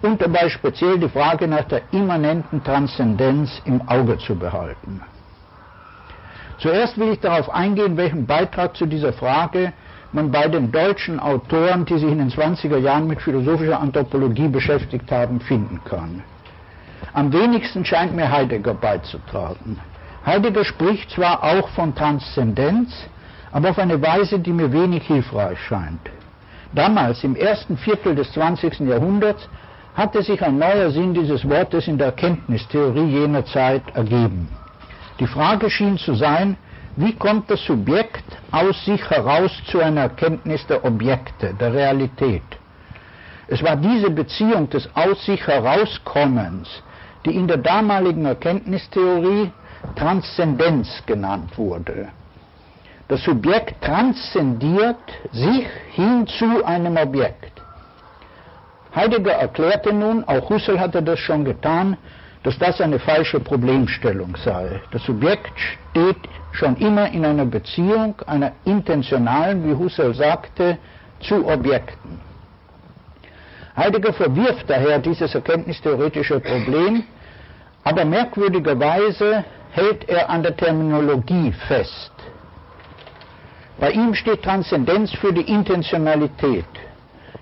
[0.01, 5.01] und dabei speziell die Frage nach der immanenten Transzendenz im Auge zu behalten.
[6.59, 9.73] Zuerst will ich darauf eingehen, welchen Beitrag zu dieser Frage
[10.11, 15.11] man bei den deutschen Autoren, die sich in den 20er Jahren mit philosophischer Anthropologie beschäftigt
[15.11, 16.23] haben, finden kann.
[17.13, 19.79] Am wenigsten scheint mir Heidegger beizutragen.
[20.25, 23.07] Heidegger spricht zwar auch von Transzendenz,
[23.57, 26.11] aber auf eine Weise, die mir wenig hilfreich scheint.
[26.75, 28.81] Damals, im ersten Viertel des 20.
[28.81, 29.49] Jahrhunderts,
[29.95, 34.47] hatte sich ein neuer Sinn dieses Wortes in der Erkenntnistheorie jener Zeit ergeben.
[35.19, 36.55] Die Frage schien zu sein,
[36.97, 42.43] wie kommt das Subjekt aus sich heraus zu einer Erkenntnis der Objekte, der Realität?
[43.47, 46.69] Es war diese Beziehung des aus sich herauskommens,
[47.25, 49.49] die in der damaligen Erkenntnistheorie
[49.95, 52.09] Transzendenz genannt wurde.
[53.07, 54.97] Das Subjekt transzendiert
[55.31, 57.61] sich hin zu einem Objekt.
[58.93, 61.97] Heidegger erklärte nun, auch Husserl hatte das schon getan,
[62.43, 64.81] dass das eine falsche Problemstellung sei.
[64.91, 66.17] Das Subjekt steht
[66.51, 70.77] schon immer in einer Beziehung, einer intentionalen, wie Husserl sagte,
[71.19, 72.19] zu Objekten.
[73.75, 77.03] Heidegger verwirft daher dieses erkenntnistheoretische Problem,
[77.83, 82.11] aber merkwürdigerweise hält er an der Terminologie fest.
[83.79, 86.65] Bei ihm steht Transzendenz für die Intentionalität,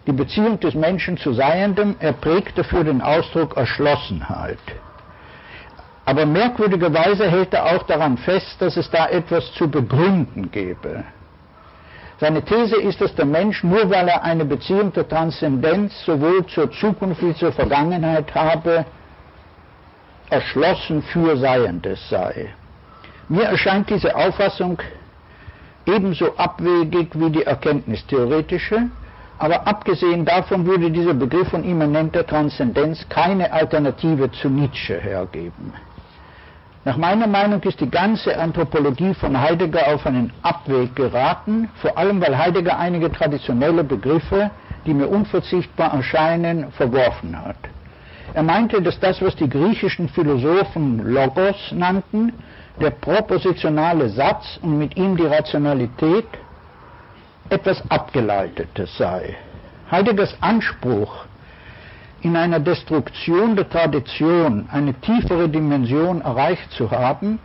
[0.06, 4.60] die Beziehung des Menschen zu Seiendem, er prägt dafür den Ausdruck Erschlossenheit.
[6.06, 11.04] Aber merkwürdigerweise hält er auch daran fest, dass es da etwas zu begründen gäbe.
[12.20, 16.72] Seine These ist, dass der Mensch, nur weil er eine Beziehung der Transzendenz sowohl zur
[16.72, 18.86] Zukunft wie zur Vergangenheit habe,
[20.30, 22.54] erschlossen für Seiendes sei.
[23.28, 24.78] Mir erscheint diese Auffassung
[25.86, 28.90] ebenso abwegig wie die erkenntnistheoretische,
[29.38, 35.74] aber abgesehen davon würde dieser Begriff von immanenter Transzendenz keine Alternative zu Nietzsche hergeben.
[36.86, 42.22] Nach meiner Meinung ist die ganze Anthropologie von Heidegger auf einen Abweg geraten, vor allem
[42.22, 44.52] weil Heidegger einige traditionelle Begriffe,
[44.86, 47.58] die mir unverzichtbar erscheinen, verworfen hat.
[48.34, 52.34] Er meinte, dass das, was die griechischen Philosophen Logos nannten,
[52.82, 56.28] der propositionale Satz und mit ihm die Rationalität,
[57.50, 59.36] etwas Abgeleitetes sei.
[59.90, 61.26] Heideggers Anspruch
[62.22, 67.40] in einer Destruktion der Tradition eine tiefere Dimension erreicht zu haben,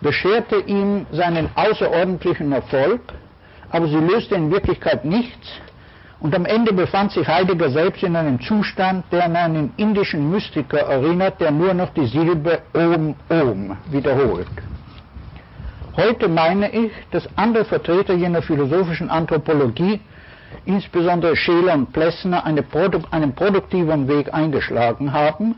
[0.00, 3.00] bescherte ihm seinen außerordentlichen Erfolg,
[3.70, 5.46] aber sie löste in Wirklichkeit nichts
[6.18, 10.78] und am Ende befand sich Heidegger selbst in einem Zustand, der an einen indischen Mystiker
[10.78, 14.48] erinnert, der nur noch die Silbe Om Om wiederholt.
[15.96, 20.00] Heute meine ich, dass andere Vertreter jener philosophischen Anthropologie
[20.66, 25.54] insbesondere Scheler und Plessner eine Produ einen produktiven Weg eingeschlagen haben,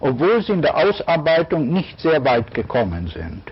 [0.00, 3.42] obwohl sie in der Ausarbeitung nicht sehr weit gekommen sind.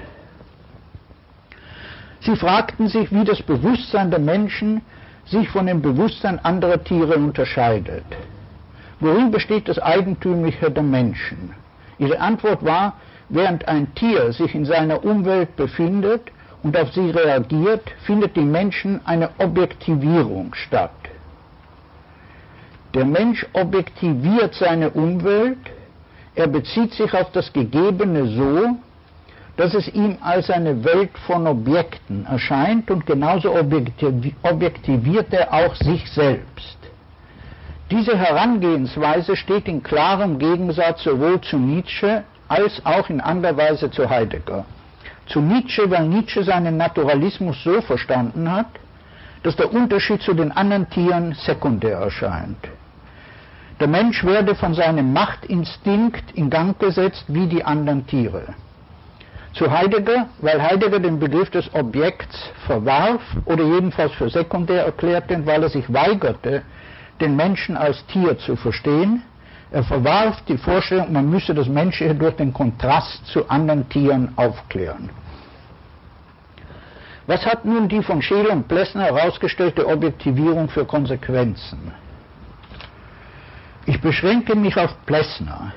[2.21, 4.83] Sie fragten sich, wie das Bewusstsein der Menschen
[5.31, 8.05] sich von dem Bewusstsein anderer Tiere unterscheidet.
[8.99, 11.55] Worin besteht das Eigentümliche der Menschen?
[11.99, 12.95] Ihre Antwort war,
[13.29, 16.23] während ein Tier sich in seiner Umwelt befindet,
[16.63, 20.91] und auf sie reagiert, findet im Menschen eine Objektivierung statt.
[22.93, 25.59] Der Mensch objektiviert seine Umwelt,
[26.35, 28.77] er bezieht sich auf das Gegebene so,
[29.57, 36.11] dass es ihm als eine Welt von Objekten erscheint und genauso objektiviert er auch sich
[36.11, 36.79] selbst.
[37.91, 44.09] Diese Herangehensweise steht in klarem Gegensatz sowohl zu Nietzsche als auch in anderer Weise zu
[44.09, 44.65] Heidegger
[45.31, 48.67] zu Nietzsche, weil Nietzsche seinen Naturalismus so verstanden hat,
[49.43, 52.69] dass der Unterschied zu den anderen Tieren sekundär erscheint.
[53.79, 58.55] Der Mensch werde von seinem Machtinstinkt in Gang gesetzt wie die anderen Tiere.
[59.53, 65.63] Zu Heidegger, weil Heidegger den Begriff des Objekts verwarf oder jedenfalls für sekundär erklärte weil
[65.63, 66.63] er sich weigerte,
[67.21, 69.23] den Menschen als Tier zu verstehen,
[69.73, 75.11] er verwarf die Vorstellung, man müsse das Menschliche durch den Kontrast zu anderen Tieren aufklären.
[77.27, 81.93] Was hat nun die von Scheele und Plessner herausgestellte Objektivierung für Konsequenzen?
[83.87, 85.73] Ich beschränke mich auf Plessner.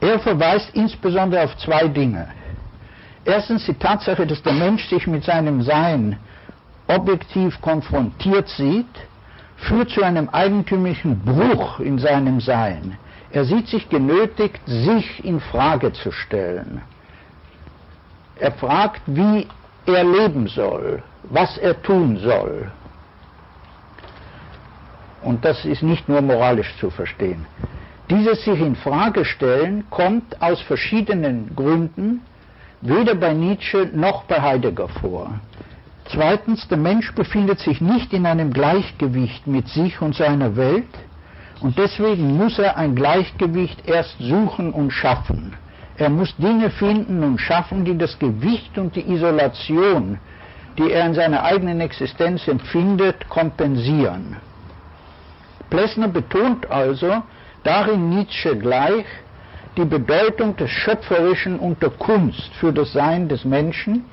[0.00, 2.28] Er verweist insbesondere auf zwei Dinge.
[3.28, 6.16] Erstens die Tatsache, dass der Mensch sich mit seinem Sein
[6.86, 8.86] objektiv konfrontiert sieht,
[9.58, 12.96] führt zu einem eigentümlichen Bruch in seinem Sein.
[13.30, 16.80] Er sieht sich genötigt, sich in Frage zu stellen.
[18.36, 19.46] Er fragt, wie
[19.84, 22.70] er leben soll, was er tun soll.
[25.20, 27.44] Und das ist nicht nur moralisch zu verstehen.
[28.08, 32.22] Dieses sich in Frage stellen kommt aus verschiedenen Gründen
[32.80, 35.40] weder bei Nietzsche noch bei Heidegger vor.
[36.06, 40.88] Zweitens, der Mensch befindet sich nicht in einem Gleichgewicht mit sich und seiner Welt
[41.60, 45.54] und deswegen muss er ein Gleichgewicht erst suchen und schaffen.
[45.96, 50.18] Er muss Dinge finden und schaffen, die das Gewicht und die Isolation,
[50.78, 54.36] die er in seiner eigenen Existenz empfindet, kompensieren.
[55.68, 57.22] Plessner betont also
[57.64, 59.04] darin Nietzsche gleich
[59.78, 64.04] die Bedeutung des Schöpferischen und der Kunst für das Sein des Menschen,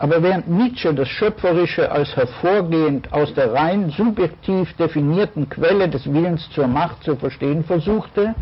[0.00, 6.50] aber während Nietzsche das Schöpferische als hervorgehend aus der rein subjektiv definierten Quelle des Willens
[6.50, 8.34] zur Macht zu verstehen versuchte,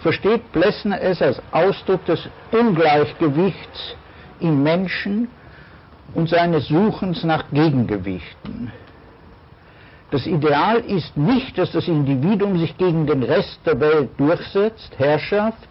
[0.00, 3.96] versteht Plessner es als Ausdruck des Ungleichgewichts
[4.40, 5.28] im Menschen
[6.14, 8.70] und seines Suchens nach Gegengewichten.
[10.10, 15.68] Das Ideal ist nicht, dass das Individuum sich gegen den Rest der Welt durchsetzt, Herrschaft,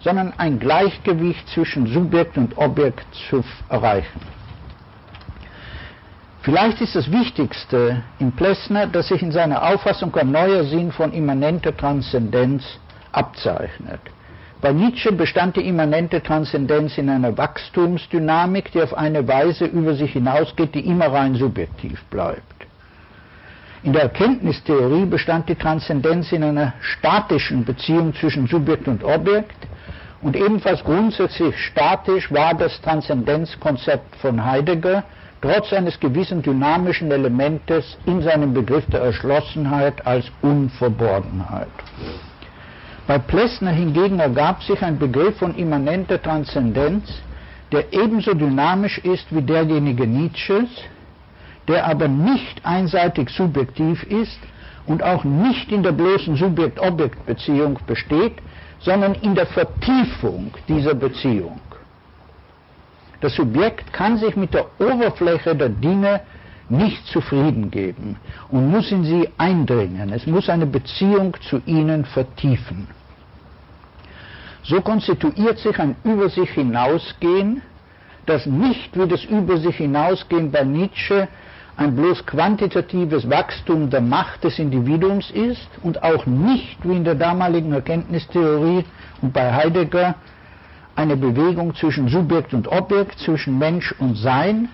[0.00, 4.20] sondern ein Gleichgewicht zwischen Subjekt und Objekt zu erreichen.
[6.42, 11.12] Vielleicht ist das Wichtigste in Plessner, dass sich in seiner Auffassung ein neuer Sinn von
[11.12, 12.64] immanenter Transzendenz
[13.12, 14.00] abzeichnet.
[14.62, 20.12] Bei Nietzsche bestand die immanente Transzendenz in einer Wachstumsdynamik, die auf eine Weise über sich
[20.12, 22.42] hinausgeht, die immer rein subjektiv bleibt.
[23.82, 29.66] In der Erkenntnistheorie bestand die Transzendenz in einer statischen Beziehung zwischen Subjekt und Objekt
[30.22, 35.04] und ebenfalls grundsätzlich statisch war das Transzendenzkonzept von Heidegger,
[35.40, 41.68] trotz eines gewissen dynamischen Elementes in seinem Begriff der Erschlossenheit als Unverborgenheit.
[43.06, 47.10] Bei Plessner hingegen ergab sich ein Begriff von immanenter Transzendenz,
[47.72, 50.68] der ebenso dynamisch ist wie derjenige Nietzsches,
[51.66, 54.38] der aber nicht einseitig subjektiv ist
[54.86, 58.34] und auch nicht in der bloßen Subjekt-Objekt-Beziehung besteht,
[58.80, 61.60] sondern in der Vertiefung dieser Beziehung.
[63.20, 66.20] Das Subjekt kann sich mit der Oberfläche der Dinge
[66.70, 68.16] nicht zufrieden geben
[68.48, 70.12] und muss in sie eindringen.
[70.12, 72.86] Es muss eine Beziehung zu ihnen vertiefen.
[74.62, 77.62] So konstituiert sich ein Über sich hinausgehen,
[78.26, 81.28] das nicht wie das Über sich hinausgehen bei Nietzsche
[81.80, 87.14] ein bloß quantitatives Wachstum der Macht des Individuums ist und auch nicht wie in der
[87.14, 88.84] damaligen Erkenntnistheorie
[89.22, 90.14] und bei Heidegger
[90.94, 94.68] eine Bewegung zwischen Subjekt und Objekt, zwischen Mensch und Sein,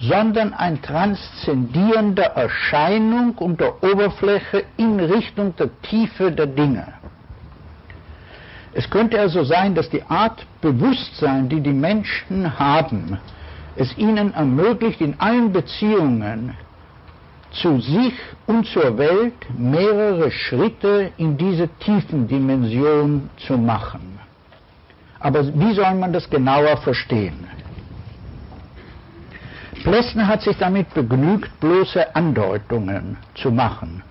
[0.00, 6.86] sondern ein Transzendieren der Erscheinung und der Oberfläche in Richtung der Tiefe der Dinge.
[8.72, 13.18] Es könnte also sein, dass die Art Bewusstsein, die die Menschen haben,
[13.76, 16.54] es ihnen ermöglicht, in allen Beziehungen
[17.52, 18.14] zu sich
[18.46, 24.18] und zur Welt mehrere Schritte in diese tiefen Dimension zu machen.
[25.20, 27.46] Aber wie soll man das genauer verstehen?
[29.82, 34.02] Plessner hat sich damit begnügt, bloße Andeutungen zu machen.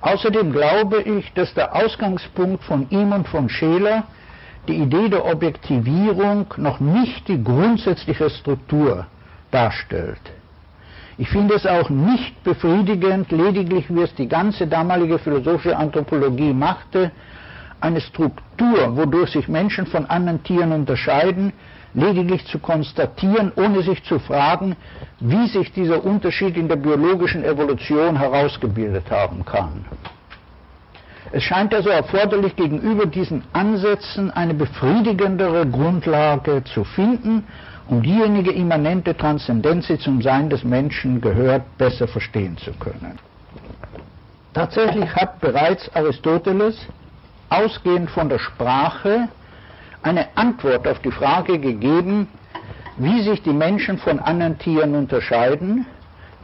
[0.00, 4.04] Außerdem glaube ich, dass der Ausgangspunkt von ihm und von Scheler
[4.68, 9.06] die Idee der Objektivierung noch nicht die grundsätzliche Struktur
[9.50, 10.20] darstellt.
[11.18, 17.10] Ich finde es auch nicht befriedigend, lediglich wie es die ganze damalige philosophische Anthropologie machte,
[17.80, 21.52] eine Struktur, wodurch sich Menschen von anderen Tieren unterscheiden,
[21.94, 24.76] lediglich zu konstatieren, ohne sich zu fragen,
[25.20, 29.84] wie sich dieser Unterschied in der biologischen Evolution herausgebildet haben kann.
[31.34, 37.44] Es scheint also erforderlich, gegenüber diesen Ansätzen eine befriedigendere Grundlage zu finden,
[37.88, 43.18] um diejenige immanente Transzendenz, die zum Sein des Menschen gehört, besser verstehen zu können.
[44.52, 46.78] Tatsächlich hat bereits Aristoteles,
[47.48, 49.28] ausgehend von der Sprache,
[50.02, 52.28] eine Antwort auf die Frage gegeben,
[52.98, 55.86] wie sich die Menschen von anderen Tieren unterscheiden,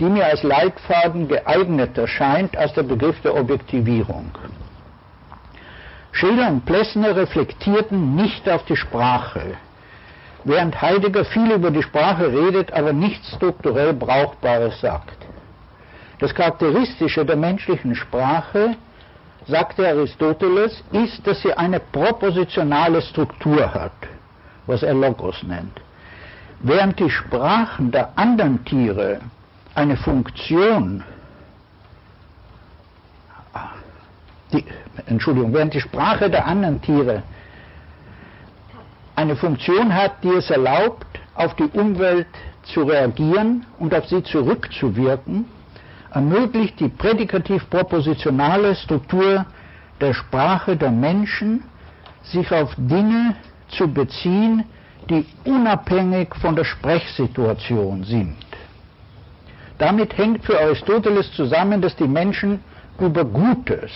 [0.00, 4.30] die mir als Leitfaden geeignet erscheint als der Begriff der Objektivierung.
[6.18, 9.54] Schiller und Plessner reflektierten nicht auf die Sprache,
[10.42, 15.16] während Heidegger viel über die Sprache redet, aber nichts strukturell Brauchbares sagt.
[16.18, 18.74] Das Charakteristische der menschlichen Sprache,
[19.46, 23.92] sagte Aristoteles, ist, dass sie eine propositionale Struktur hat,
[24.66, 25.80] was er Logos nennt.
[26.58, 29.20] Während die Sprachen der anderen Tiere
[29.76, 31.04] eine Funktion,
[34.52, 34.64] die,
[35.06, 37.22] Entschuldigung, während die Sprache der anderen Tiere
[39.16, 42.28] eine Funktion hat, die es erlaubt, auf die Umwelt
[42.62, 45.46] zu reagieren und auf sie zurückzuwirken,
[46.12, 49.44] ermöglicht die prädikativ-propositionale Struktur
[50.00, 51.64] der Sprache der Menschen,
[52.22, 53.34] sich auf Dinge
[53.68, 54.64] zu beziehen,
[55.10, 58.36] die unabhängig von der Sprechsituation sind.
[59.78, 62.60] Damit hängt für Aristoteles zusammen, dass die Menschen
[62.98, 63.92] über Gutes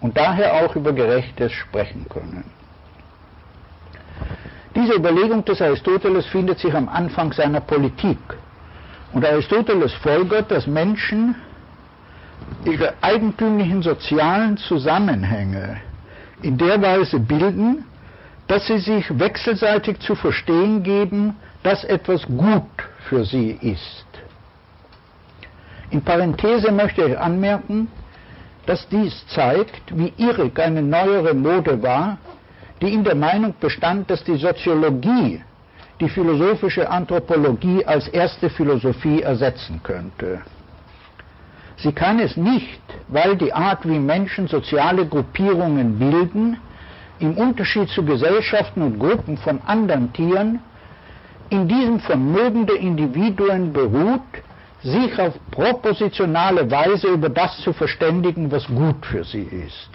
[0.00, 2.44] und daher auch über Gerechtes sprechen können.
[4.74, 8.18] Diese Überlegung des Aristoteles findet sich am Anfang seiner Politik.
[9.12, 11.34] Und Aristoteles folgert, dass Menschen
[12.64, 15.80] ihre eigentümlichen sozialen Zusammenhänge
[16.42, 17.84] in der Weise bilden,
[18.46, 22.70] dass sie sich wechselseitig zu verstehen geben, dass etwas gut
[23.08, 24.06] für sie ist.
[25.90, 27.88] In Parenthese möchte ich anmerken,
[28.70, 32.18] dass dies zeigt, wie irrig eine neuere Mode war,
[32.80, 35.42] die in der Meinung bestand, dass die Soziologie
[35.98, 40.42] die philosophische Anthropologie als erste Philosophie ersetzen könnte.
[41.78, 46.56] Sie kann es nicht, weil die Art, wie Menschen soziale Gruppierungen bilden,
[47.18, 50.60] im Unterschied zu Gesellschaften und Gruppen von anderen Tieren,
[51.48, 54.30] in diesem Vermögen der Individuen beruht,
[54.82, 59.90] sich auf propositionale Weise über das zu verständigen, was gut für sie ist.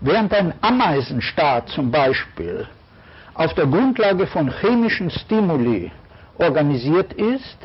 [0.00, 2.66] Während ein Ameisenstaat zum Beispiel
[3.34, 5.90] auf der Grundlage von chemischen Stimuli
[6.38, 7.56] organisiert ist,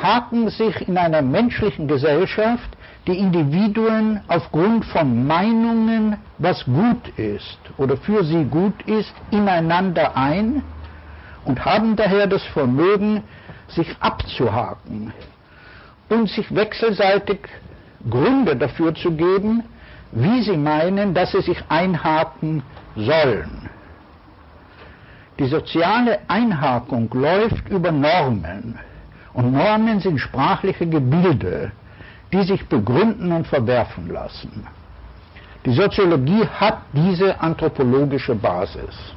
[0.00, 7.96] haken sich in einer menschlichen Gesellschaft die Individuen aufgrund von Meinungen, was gut ist oder
[7.96, 10.62] für sie gut ist, ineinander ein
[11.44, 13.22] und haben daher das Vermögen,
[13.68, 15.12] sich abzuhaken
[16.08, 17.38] und sich wechselseitig
[18.08, 19.62] Gründe dafür zu geben,
[20.12, 22.62] wie sie meinen, dass sie sich einhaken
[22.96, 23.68] sollen.
[25.38, 28.78] Die soziale Einhakung läuft über Normen.
[29.32, 31.72] Und Normen sind sprachliche Gebilde,
[32.32, 34.66] die sich begründen und verwerfen lassen.
[35.64, 39.14] Die Soziologie hat diese anthropologische Basis.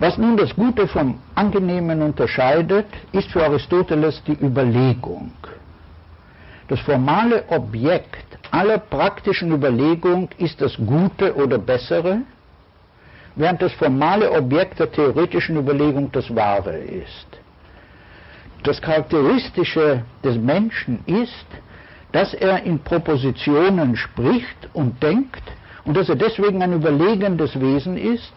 [0.00, 5.30] Was nun das Gute vom Angenehmen unterscheidet, ist für Aristoteles die Überlegung.
[6.68, 12.22] Das formale Objekt aller praktischen Überlegung ist das Gute oder Bessere,
[13.36, 17.26] während das formale Objekt der theoretischen Überlegung das Wahre ist.
[18.62, 21.46] Das Charakteristische des Menschen ist,
[22.12, 25.42] dass er in Propositionen spricht und denkt
[25.84, 28.32] und dass er deswegen ein überlegendes Wesen ist,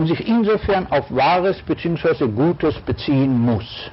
[0.00, 2.26] und sich insofern auf Wahres bzw.
[2.28, 3.90] Gutes beziehen muss.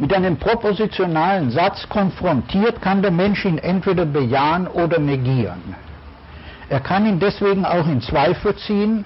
[0.00, 5.76] Mit einem propositionalen Satz konfrontiert kann der Mensch ihn entweder bejahen oder negieren.
[6.68, 9.04] Er kann ihn deswegen auch in Zweifel ziehen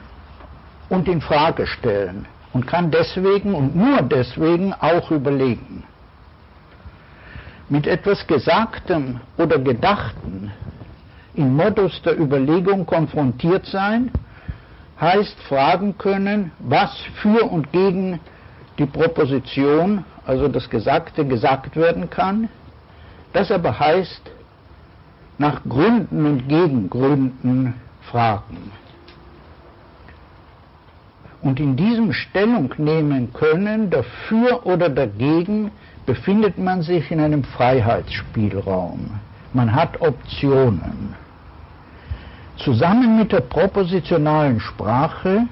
[0.88, 5.84] und in Frage stellen und kann deswegen und nur deswegen auch überlegen.
[7.68, 10.52] Mit etwas Gesagtem oder Gedachten
[11.34, 14.10] im Modus der Überlegung konfrontiert sein
[15.02, 18.20] heißt fragen können, was für und gegen
[18.78, 22.48] die Proposition, also das Gesagte, gesagt werden kann.
[23.32, 24.30] Das aber heißt
[25.38, 28.70] nach Gründen und Gegengründen fragen.
[31.42, 35.72] Und in diesem Stellung nehmen können, dafür oder dagegen,
[36.06, 39.18] befindet man sich in einem Freiheitsspielraum.
[39.52, 41.16] Man hat Optionen
[42.62, 45.46] zusammen mit der propositionalen Sprache,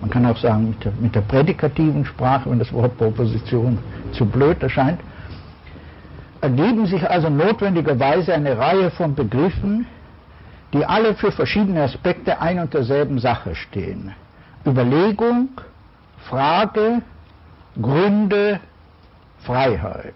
[0.00, 3.78] man kann auch sagen mit der, mit der prädikativen Sprache, wenn das Wort Proposition
[4.12, 5.00] zu blöd erscheint,
[6.40, 9.86] ergeben sich also notwendigerweise eine Reihe von Begriffen,
[10.72, 14.14] die alle für verschiedene Aspekte ein und derselben Sache stehen.
[14.66, 15.48] Überlegung,
[16.28, 17.02] Frage,
[17.80, 18.60] Gründe,
[19.40, 20.14] Freiheit.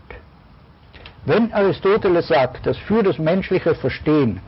[1.25, 4.41] Wenn Aristoteles sagt, dass für das menschliche Verstehen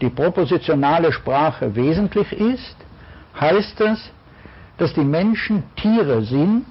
[0.00, 2.76] die propositionale Sprache wesentlich ist,
[3.40, 4.10] heißt das,
[4.78, 6.66] dass die Menschen Tiere sind,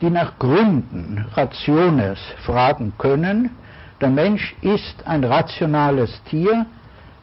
[0.00, 3.50] die nach Gründen, Rationes, fragen können.
[4.00, 6.66] Der Mensch ist ein rationales Tier,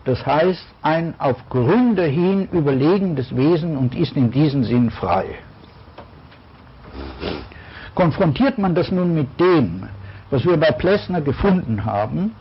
[0.05, 5.25] das heißt ein auf Gründe hin überlegendes Wesen und ist in diesem Sinn frei.
[7.93, 9.87] Konfrontiert man das nun mit dem,
[10.29, 12.33] was wir bei Plessner gefunden haben,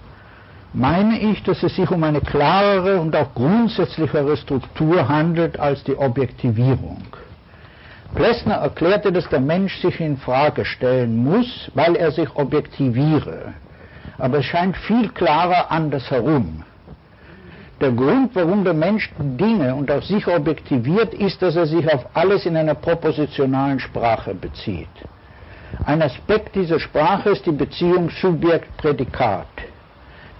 [0.73, 5.97] meine ich, dass es sich um eine klarere und auch grundsätzlichere Struktur handelt als die
[5.97, 7.03] Objektivierung.
[8.15, 13.55] Plessner erklärte, dass der Mensch sich in Frage stellen muss, weil er sich objektiviere.
[14.19, 16.65] Aber es scheint viel klarer andersherum.
[17.81, 22.05] Der Grund, warum der Mensch Dinge und auch sich objektiviert, ist, dass er sich auf
[22.15, 24.89] alles in einer propositionalen Sprache bezieht.
[25.87, 29.47] Ein Aspekt dieser Sprache ist die Beziehung Subjekt-Prädikat.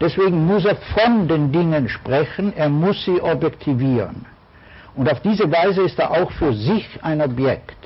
[0.01, 4.25] Deswegen muss er von den Dingen sprechen, er muss sie objektivieren.
[4.97, 7.77] Und auf diese Weise ist er auch für sich ein Objekt.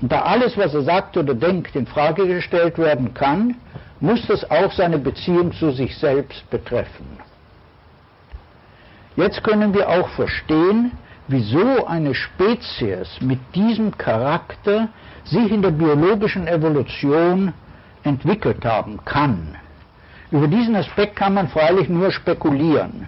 [0.00, 3.56] Und da alles, was er sagt oder denkt, in Frage gestellt werden kann,
[4.00, 7.06] muss das auch seine Beziehung zu sich selbst betreffen.
[9.16, 10.92] Jetzt können wir auch verstehen,
[11.28, 14.88] wieso eine Spezies mit diesem Charakter
[15.24, 17.52] sich in der biologischen Evolution
[18.02, 19.56] entwickelt haben kann.
[20.34, 23.06] Über diesen Aspekt kann man freilich nur spekulieren.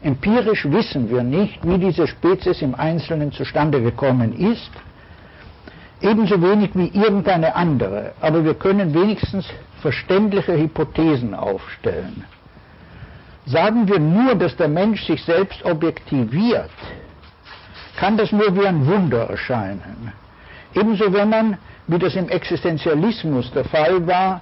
[0.00, 4.70] Empirisch wissen wir nicht, wie diese Spezies im Einzelnen zustande gekommen ist,
[6.00, 9.46] ebenso wenig wie irgendeine andere, aber wir können wenigstens
[9.82, 12.24] verständliche Hypothesen aufstellen.
[13.44, 16.78] Sagen wir nur, dass der Mensch sich selbst objektiviert,
[17.98, 20.14] kann das nur wie ein Wunder erscheinen.
[20.74, 21.58] Ebenso wenn man,
[21.88, 24.40] wie das im Existenzialismus der Fall war,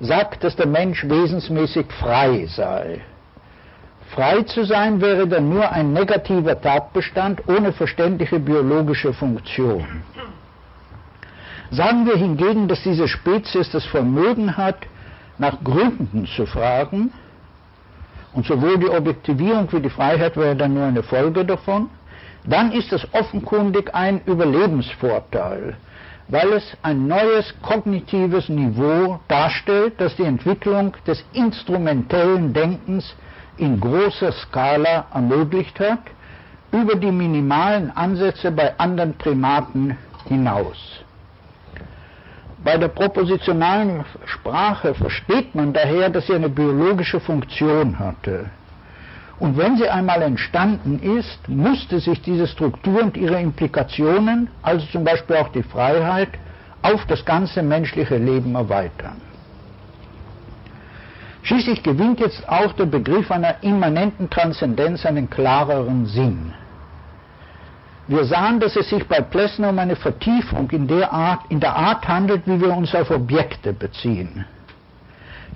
[0.00, 3.00] sagt, dass der Mensch wesensmäßig frei sei.
[4.14, 9.84] Frei zu sein wäre dann nur ein negativer Tatbestand ohne verständliche biologische Funktion.
[11.70, 14.86] Sagen wir hingegen, dass diese Spezies das Vermögen hat,
[15.38, 17.12] nach Gründen zu fragen,
[18.32, 21.88] und sowohl die Objektivierung wie die Freiheit wäre dann nur eine Folge davon,
[22.44, 25.76] dann ist das offenkundig ein Überlebensvorteil,
[26.28, 33.14] weil es ein neues kognitives Niveau darstellt, das die Entwicklung des instrumentellen Denkens
[33.58, 36.00] in großer Skala ermöglicht hat,
[36.72, 39.96] über die minimalen Ansätze bei anderen Primaten
[40.28, 40.76] hinaus.
[42.64, 48.50] Bei der propositionalen Sprache versteht man daher, dass sie eine biologische Funktion hatte.
[49.38, 55.04] Und wenn sie einmal entstanden ist, musste sich diese Struktur und ihre Implikationen, also zum
[55.04, 56.30] Beispiel auch die Freiheit,
[56.82, 59.20] auf das ganze menschliche Leben erweitern.
[61.42, 66.54] Schließlich gewinnt jetzt auch der Begriff einer immanenten Transzendenz einen klareren Sinn.
[68.08, 71.76] Wir sahen, dass es sich bei Plessner um eine Vertiefung in der Art, in der
[71.76, 74.44] Art handelt, wie wir uns auf Objekte beziehen.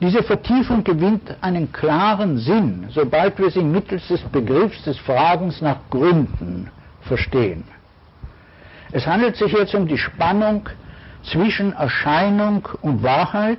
[0.01, 5.77] Diese Vertiefung gewinnt einen klaren Sinn, sobald wir sie mittels des Begriffs des Fragens nach
[5.91, 6.71] Gründen
[7.03, 7.65] verstehen.
[8.93, 10.69] Es handelt sich jetzt um die Spannung
[11.23, 13.59] zwischen Erscheinung und Wahrheit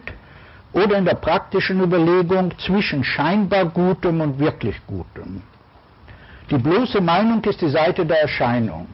[0.73, 5.43] oder in der praktischen Überlegung zwischen scheinbar Gutem und wirklich Gutem.
[6.49, 8.87] Die bloße Meinung ist die Seite der Erscheinung.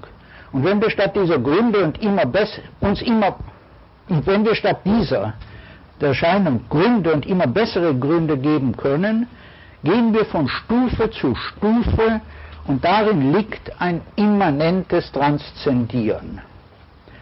[0.51, 2.23] Und wenn wir statt dieser Gründe und immer
[2.81, 3.37] uns immer,
[4.09, 5.33] und wenn wir statt dieser
[5.99, 9.27] der Erscheinung Gründe und immer bessere Gründe geben können,
[9.83, 12.21] gehen wir von Stufe zu Stufe
[12.67, 16.41] und darin liegt ein immanentes Transzendieren,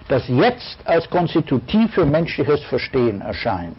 [0.07, 3.77] das jetzt als konstitutiv für menschliches Verstehen erscheint.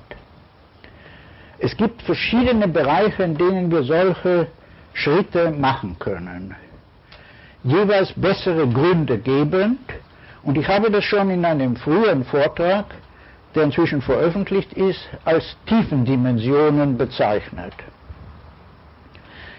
[1.58, 4.48] Es gibt verschiedene Bereiche, in denen wir solche
[4.92, 6.54] Schritte machen können,
[7.64, 9.80] jeweils bessere Gründe gebend,
[10.42, 12.84] und ich habe das schon in einem früheren Vortrag
[13.56, 17.72] der inzwischen veröffentlicht ist, als Tiefendimensionen bezeichnet.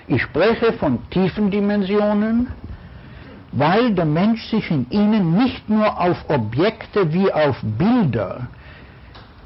[0.07, 2.47] Ich spreche von Tiefendimensionen,
[3.51, 8.47] weil der Mensch sich in ihnen nicht nur auf Objekte wie auf Bilder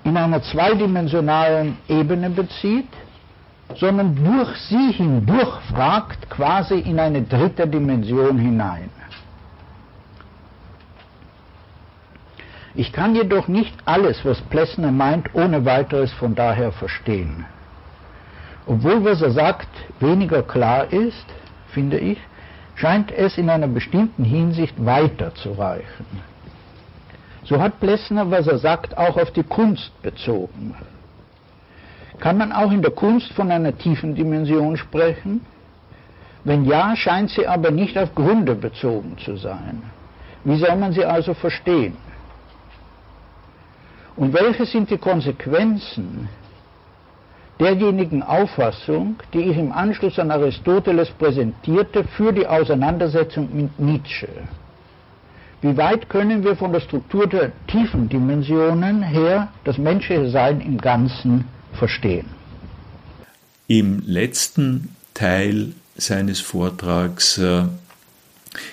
[0.04, 2.90] in einer zweidimensionalen Ebene bezieht,
[3.76, 8.90] sondern durch sie hindurch fragt, quasi in eine dritte Dimension hinein.
[12.74, 17.46] Ich kann jedoch nicht alles, was Plessner meint, ohne weiteres von daher verstehen.
[18.66, 19.68] Obwohl, was er sagt,
[20.00, 21.26] weniger klar ist,
[21.74, 22.18] finde ich,
[22.76, 26.06] scheint es in einer bestimmten Hinsicht weiter zu reichen.
[27.44, 30.76] So hat Plessner, was er sagt, auch auf die Kunst bezogen.
[32.20, 35.46] Kann man auch in der Kunst von einer tiefen Dimension sprechen?
[36.44, 39.82] Wenn ja, scheint sie aber nicht auf Gründe bezogen zu sein.
[40.44, 41.98] Wie soll man sie also verstehen?
[44.22, 46.30] Und welche sind die Konsequenzen
[47.60, 54.28] derjenigen Auffassung, die ich im Anschluss an Aristoteles präsentierte, für die Auseinandersetzung mit Nietzsche?
[55.64, 60.78] Wie weit können wir von der Struktur der tiefen Dimensionen her das menschliche Sein im
[60.78, 62.28] Ganzen verstehen?
[63.66, 67.64] Im letzten Teil seines Vortrags äh,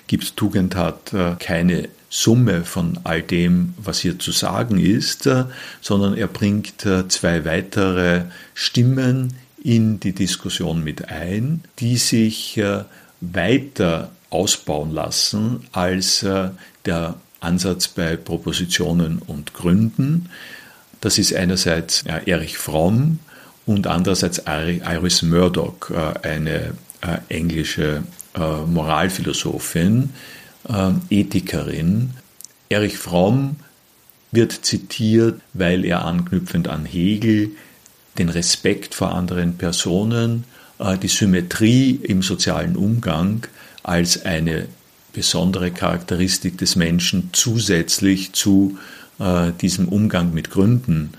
[0.08, 5.28] gibt Tugendhat äh, keine Summe von all dem, was hier zu sagen ist,
[5.80, 8.22] sondern er bringt zwei weitere
[8.54, 12.60] Stimmen in die Diskussion mit ein, die sich
[13.20, 16.24] weiter ausbauen lassen als
[16.84, 20.30] der Ansatz bei Propositionen und Gründen.
[21.00, 23.18] Das ist einerseits Erich Fromm
[23.66, 25.90] und andererseits Iris Murdoch,
[26.22, 26.72] eine
[27.28, 28.02] englische
[28.34, 30.10] Moralphilosophin,
[30.68, 32.10] Ethikerin.
[32.68, 33.56] Erich Fromm
[34.30, 37.52] wird zitiert, weil er anknüpfend an Hegel
[38.18, 40.44] den Respekt vor anderen Personen,
[41.02, 43.46] die Symmetrie im sozialen Umgang
[43.82, 44.68] als eine
[45.12, 48.78] besondere Charakteristik des Menschen zusätzlich zu
[49.18, 51.12] äh, diesem Umgang mit Gründen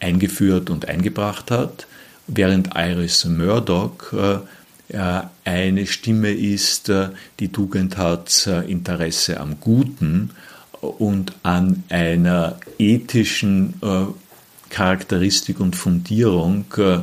[0.00, 1.86] eingeführt und eingebracht hat,
[2.26, 4.38] während Iris Murdoch äh,
[5.44, 7.10] eine Stimme ist, äh,
[7.40, 10.30] die Tugend hat äh, Interesse am Guten
[10.80, 14.06] und an einer ethischen äh,
[14.70, 17.00] Charakteristik und Fundierung äh,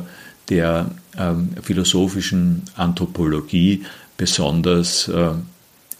[0.48, 3.84] der ähm, philosophischen Anthropologie
[4.16, 5.10] besonders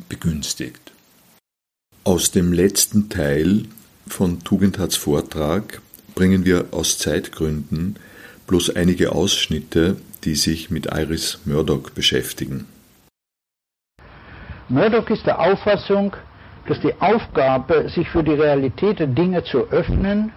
[0.09, 0.93] begünstigt.
[2.05, 3.65] Aus dem letzten Teil
[4.07, 5.83] von Tugendhats Vortrag
[6.15, 7.97] bringen wir aus Zeitgründen
[8.47, 9.97] bloß einige Ausschnitte,
[10.27, 12.67] die sich mit Iris Murdoch beschäftigen.
[14.69, 16.13] Murdoch ist der Auffassung,
[16.67, 20.33] dass die Aufgabe, sich für die Realität der Dinge zu öffnen,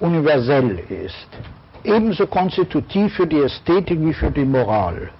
[0.00, 0.70] universell
[1.06, 1.28] ist.
[1.84, 5.10] Ebenso konstitutiv für die Ästhetik wie für die Moral.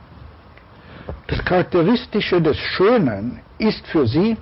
[1.27, 4.37] Das Charakteristische des Schönen ist für sie,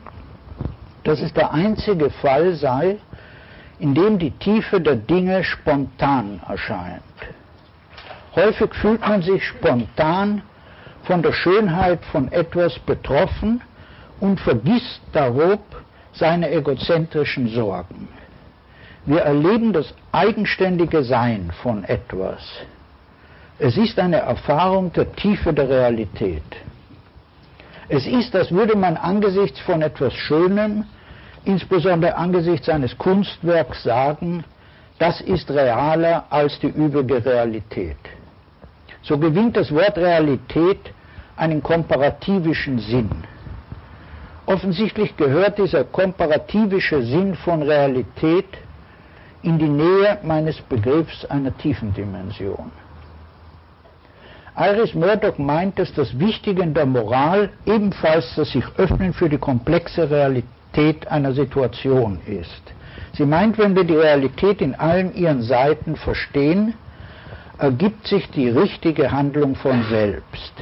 [1.02, 2.98] dass es der einzige Fall sei,
[3.80, 7.02] in dem die Tiefe der Dinge spontan erscheint.
[8.38, 10.42] Häufig fühlt man sich spontan
[11.02, 13.62] von der Schönheit von etwas betroffen
[14.20, 15.60] und vergisst darob
[16.12, 18.06] seine egozentrischen Sorgen.
[19.06, 22.42] Wir erleben das eigenständige Sein von etwas.
[23.58, 26.44] Es ist eine Erfahrung der Tiefe der Realität.
[27.88, 30.84] Es ist, als würde man angesichts von etwas Schönem,
[31.44, 34.44] insbesondere angesichts eines Kunstwerks sagen,
[35.00, 37.96] das ist realer als die übrige Realität.
[39.02, 40.92] So gewinnt das Wort Realität
[41.36, 43.10] einen komparativischen Sinn.
[44.46, 48.46] Offensichtlich gehört dieser komparativische Sinn von Realität
[49.42, 52.72] in die Nähe meines Begriffs einer tiefen Dimension.
[54.56, 59.38] Iris Murdoch meint, dass das Wichtige in der Moral ebenfalls das sich öffnen für die
[59.38, 62.62] komplexe Realität einer Situation ist.
[63.12, 66.74] Sie meint, wenn wir die Realität in allen ihren Seiten verstehen,
[67.58, 70.52] ergibt sich die richtige Handlung von selbst.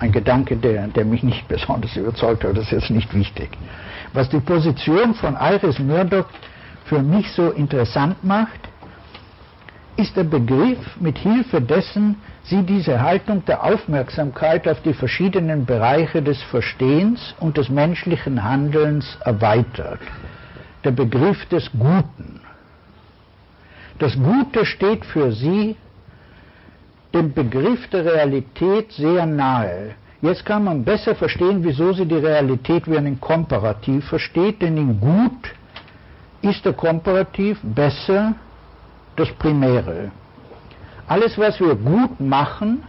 [0.00, 3.50] Ein Gedanke, der, der mich nicht besonders überzeugt hat, das ist jetzt nicht wichtig.
[4.12, 6.26] Was die Position von Iris Murdoch
[6.86, 8.68] für mich so interessant macht,
[9.96, 16.22] ist der Begriff, mit Hilfe dessen sie diese Haltung der Aufmerksamkeit auf die verschiedenen Bereiche
[16.22, 20.00] des Verstehens und des menschlichen Handelns erweitert.
[20.82, 22.41] Der Begriff des Guten.
[24.02, 25.76] Das Gute steht für sie
[27.14, 29.94] dem Begriff der Realität sehr nahe.
[30.20, 34.98] Jetzt kann man besser verstehen, wieso sie die Realität wie einen Komparativ versteht, denn in
[34.98, 35.54] Gut
[36.40, 38.34] ist der Komparativ besser
[39.14, 40.10] das Primäre.
[41.06, 42.82] Alles, was wir gut machen,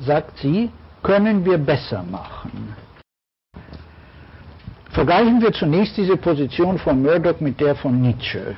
[0.00, 0.70] sagt sie,
[1.04, 2.74] können wir besser machen.
[4.90, 8.56] Vergleichen wir zunächst diese Position von Murdoch mit der von Nietzsche.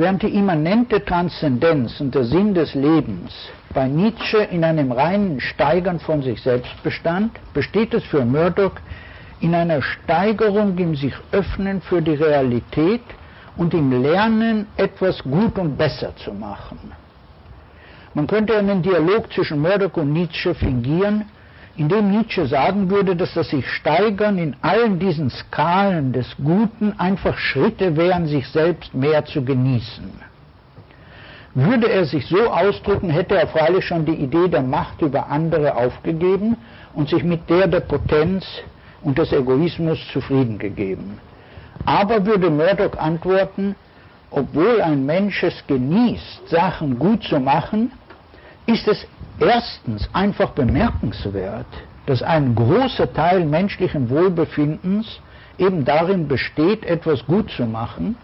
[0.00, 3.34] Während die immanente Transzendenz und der Sinn des Lebens
[3.74, 8.72] bei Nietzsche in einem reinen Steigern von sich selbst bestand, besteht es für Murdoch
[9.40, 13.02] in einer Steigerung im sich öffnen für die Realität
[13.58, 16.78] und im Lernen etwas gut und besser zu machen.
[18.14, 21.26] Man könnte einen Dialog zwischen Murdoch und Nietzsche fingieren,
[21.76, 27.38] indem Nietzsche sagen würde, dass das sich steigern in allen diesen Skalen des Guten einfach
[27.38, 30.10] Schritte wären, sich selbst mehr zu genießen.
[31.54, 35.74] Würde er sich so ausdrücken, hätte er freilich schon die Idee der Macht über andere
[35.74, 36.56] aufgegeben
[36.94, 38.46] und sich mit der der Potenz
[39.02, 41.18] und des Egoismus zufrieden gegeben.
[41.84, 43.74] Aber würde Murdoch antworten,
[44.30, 47.90] obwohl ein Mensch es genießt, Sachen gut zu machen,
[48.70, 49.06] ist es
[49.40, 51.66] erstens einfach bemerkenswert,
[52.06, 55.20] dass ein großer Teil menschlichen Wohlbefindens
[55.58, 58.16] eben darin besteht, etwas gut zu machen,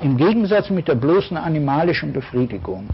[0.00, 2.88] im Gegensatz mit der bloßen animalischen Befriedigung.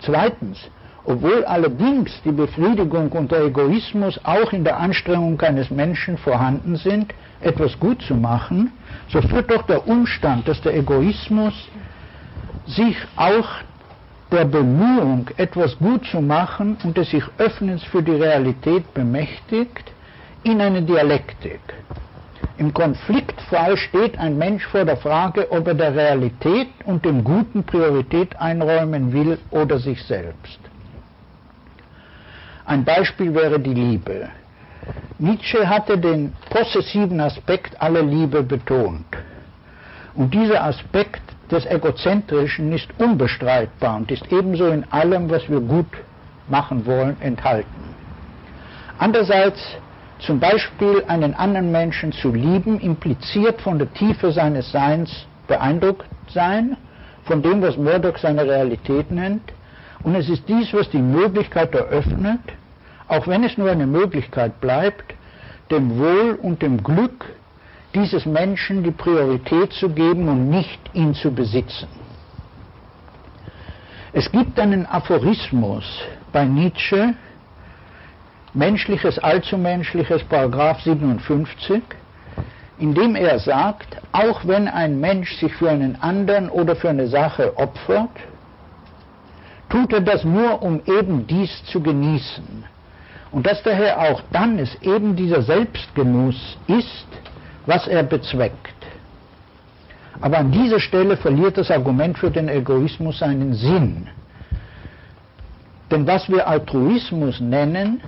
[0.00, 0.58] Zweitens,
[1.04, 7.14] obwohl allerdings die Befriedigung und der Egoismus auch in der Anstrengung eines Menschen vorhanden sind,
[7.40, 8.72] etwas gut zu machen,
[9.08, 11.54] so führt doch der Umstand, dass der Egoismus
[12.66, 13.48] sich auch
[14.30, 19.92] der Bemühung, etwas gut zu machen und des sich Öffnens für die Realität bemächtigt,
[20.42, 21.60] in eine Dialektik.
[22.58, 27.62] Im Konfliktfall steht ein Mensch vor der Frage, ob er der Realität und dem Guten
[27.64, 30.58] Priorität einräumen will oder sich selbst.
[32.64, 34.28] Ein Beispiel wäre die Liebe.
[35.18, 39.06] Nietzsche hatte den possessiven Aspekt aller Liebe betont.
[40.14, 45.86] Und dieser Aspekt des Egozentrischen ist unbestreitbar und ist ebenso in allem, was wir gut
[46.48, 47.68] machen wollen, enthalten.
[48.98, 49.60] Andererseits
[50.20, 56.76] zum Beispiel einen anderen Menschen zu lieben, impliziert von der Tiefe seines Seins beeindruckt sein,
[57.24, 59.52] von dem, was Murdoch seine Realität nennt.
[60.02, 62.40] Und es ist dies, was die Möglichkeit eröffnet,
[63.06, 65.14] auch wenn es nur eine Möglichkeit bleibt,
[65.70, 67.26] dem Wohl und dem Glück
[67.94, 71.88] dieses Menschen die Priorität zu geben und nicht ihn zu besitzen.
[74.12, 75.84] Es gibt einen Aphorismus
[76.32, 77.14] bei Nietzsche,
[78.54, 81.82] Menschliches, Allzumenschliches, Paragraph 57,
[82.78, 87.06] in dem er sagt, auch wenn ein Mensch sich für einen anderen oder für eine
[87.06, 88.10] Sache opfert,
[89.68, 92.64] tut er das nur, um eben dies zu genießen
[93.30, 97.06] und dass daher auch dann es eben dieser Selbstgenuss ist,
[97.68, 98.80] was er bezweckt.
[100.20, 104.08] Aber an dieser Stelle verliert das Argument für den Egoismus seinen Sinn.
[105.90, 108.00] Denn was wir Altruismus nennen,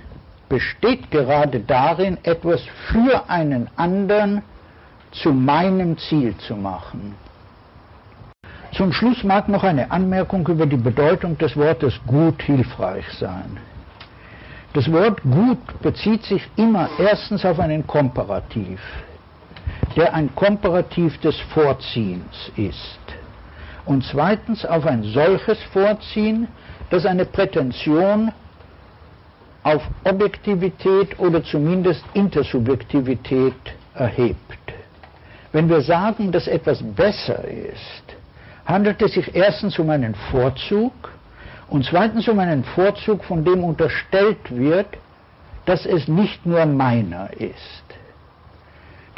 [0.49, 4.41] besteht gerade darin, etwas für einen anderen
[5.11, 7.15] zu meinem Ziel zu machen.
[8.73, 13.57] Zum Schluss mag noch eine Anmerkung über die Bedeutung des Wortes gut hilfreich sein.
[14.73, 18.79] Das Wort gut bezieht sich immer erstens auf einen Komparativ,
[19.95, 22.99] der ein Komparativ des Vorziehens ist.
[23.85, 26.47] Und zweitens auf ein solches Vorziehen,
[26.89, 28.31] das eine Prätension
[29.63, 33.53] auf Objektivität oder zumindest Intersubjektivität
[33.93, 34.37] erhebt.
[35.51, 38.03] Wenn wir sagen, dass etwas besser ist,
[38.65, 40.93] handelt es sich erstens um einen Vorzug
[41.69, 44.87] und zweitens um einen Vorzug, von dem unterstellt wird,
[45.65, 47.83] dass es nicht nur meiner ist.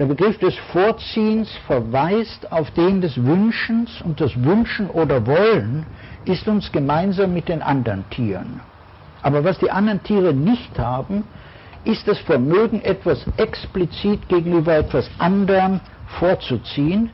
[0.03, 5.85] Der Begriff des Vorziehens verweist auf den des Wünschens und das Wünschen oder Wollen
[6.25, 8.59] ist uns gemeinsam mit den anderen Tieren.
[9.21, 11.23] Aber was die anderen Tiere nicht haben,
[11.85, 15.79] ist das Vermögen, etwas explizit gegenüber etwas anderem
[16.19, 17.09] vorzuziehen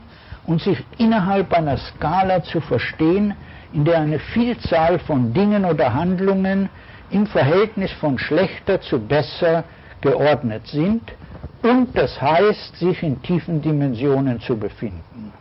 [0.48, 3.34] und sich innerhalb einer Skala zu verstehen,
[3.72, 6.68] in der eine Vielzahl von Dingen oder Handlungen
[7.08, 9.62] im Verhältnis von schlechter zu besser
[10.00, 11.12] geordnet sind
[11.62, 15.32] und das heißt, sich in tiefen Dimensionen zu befinden.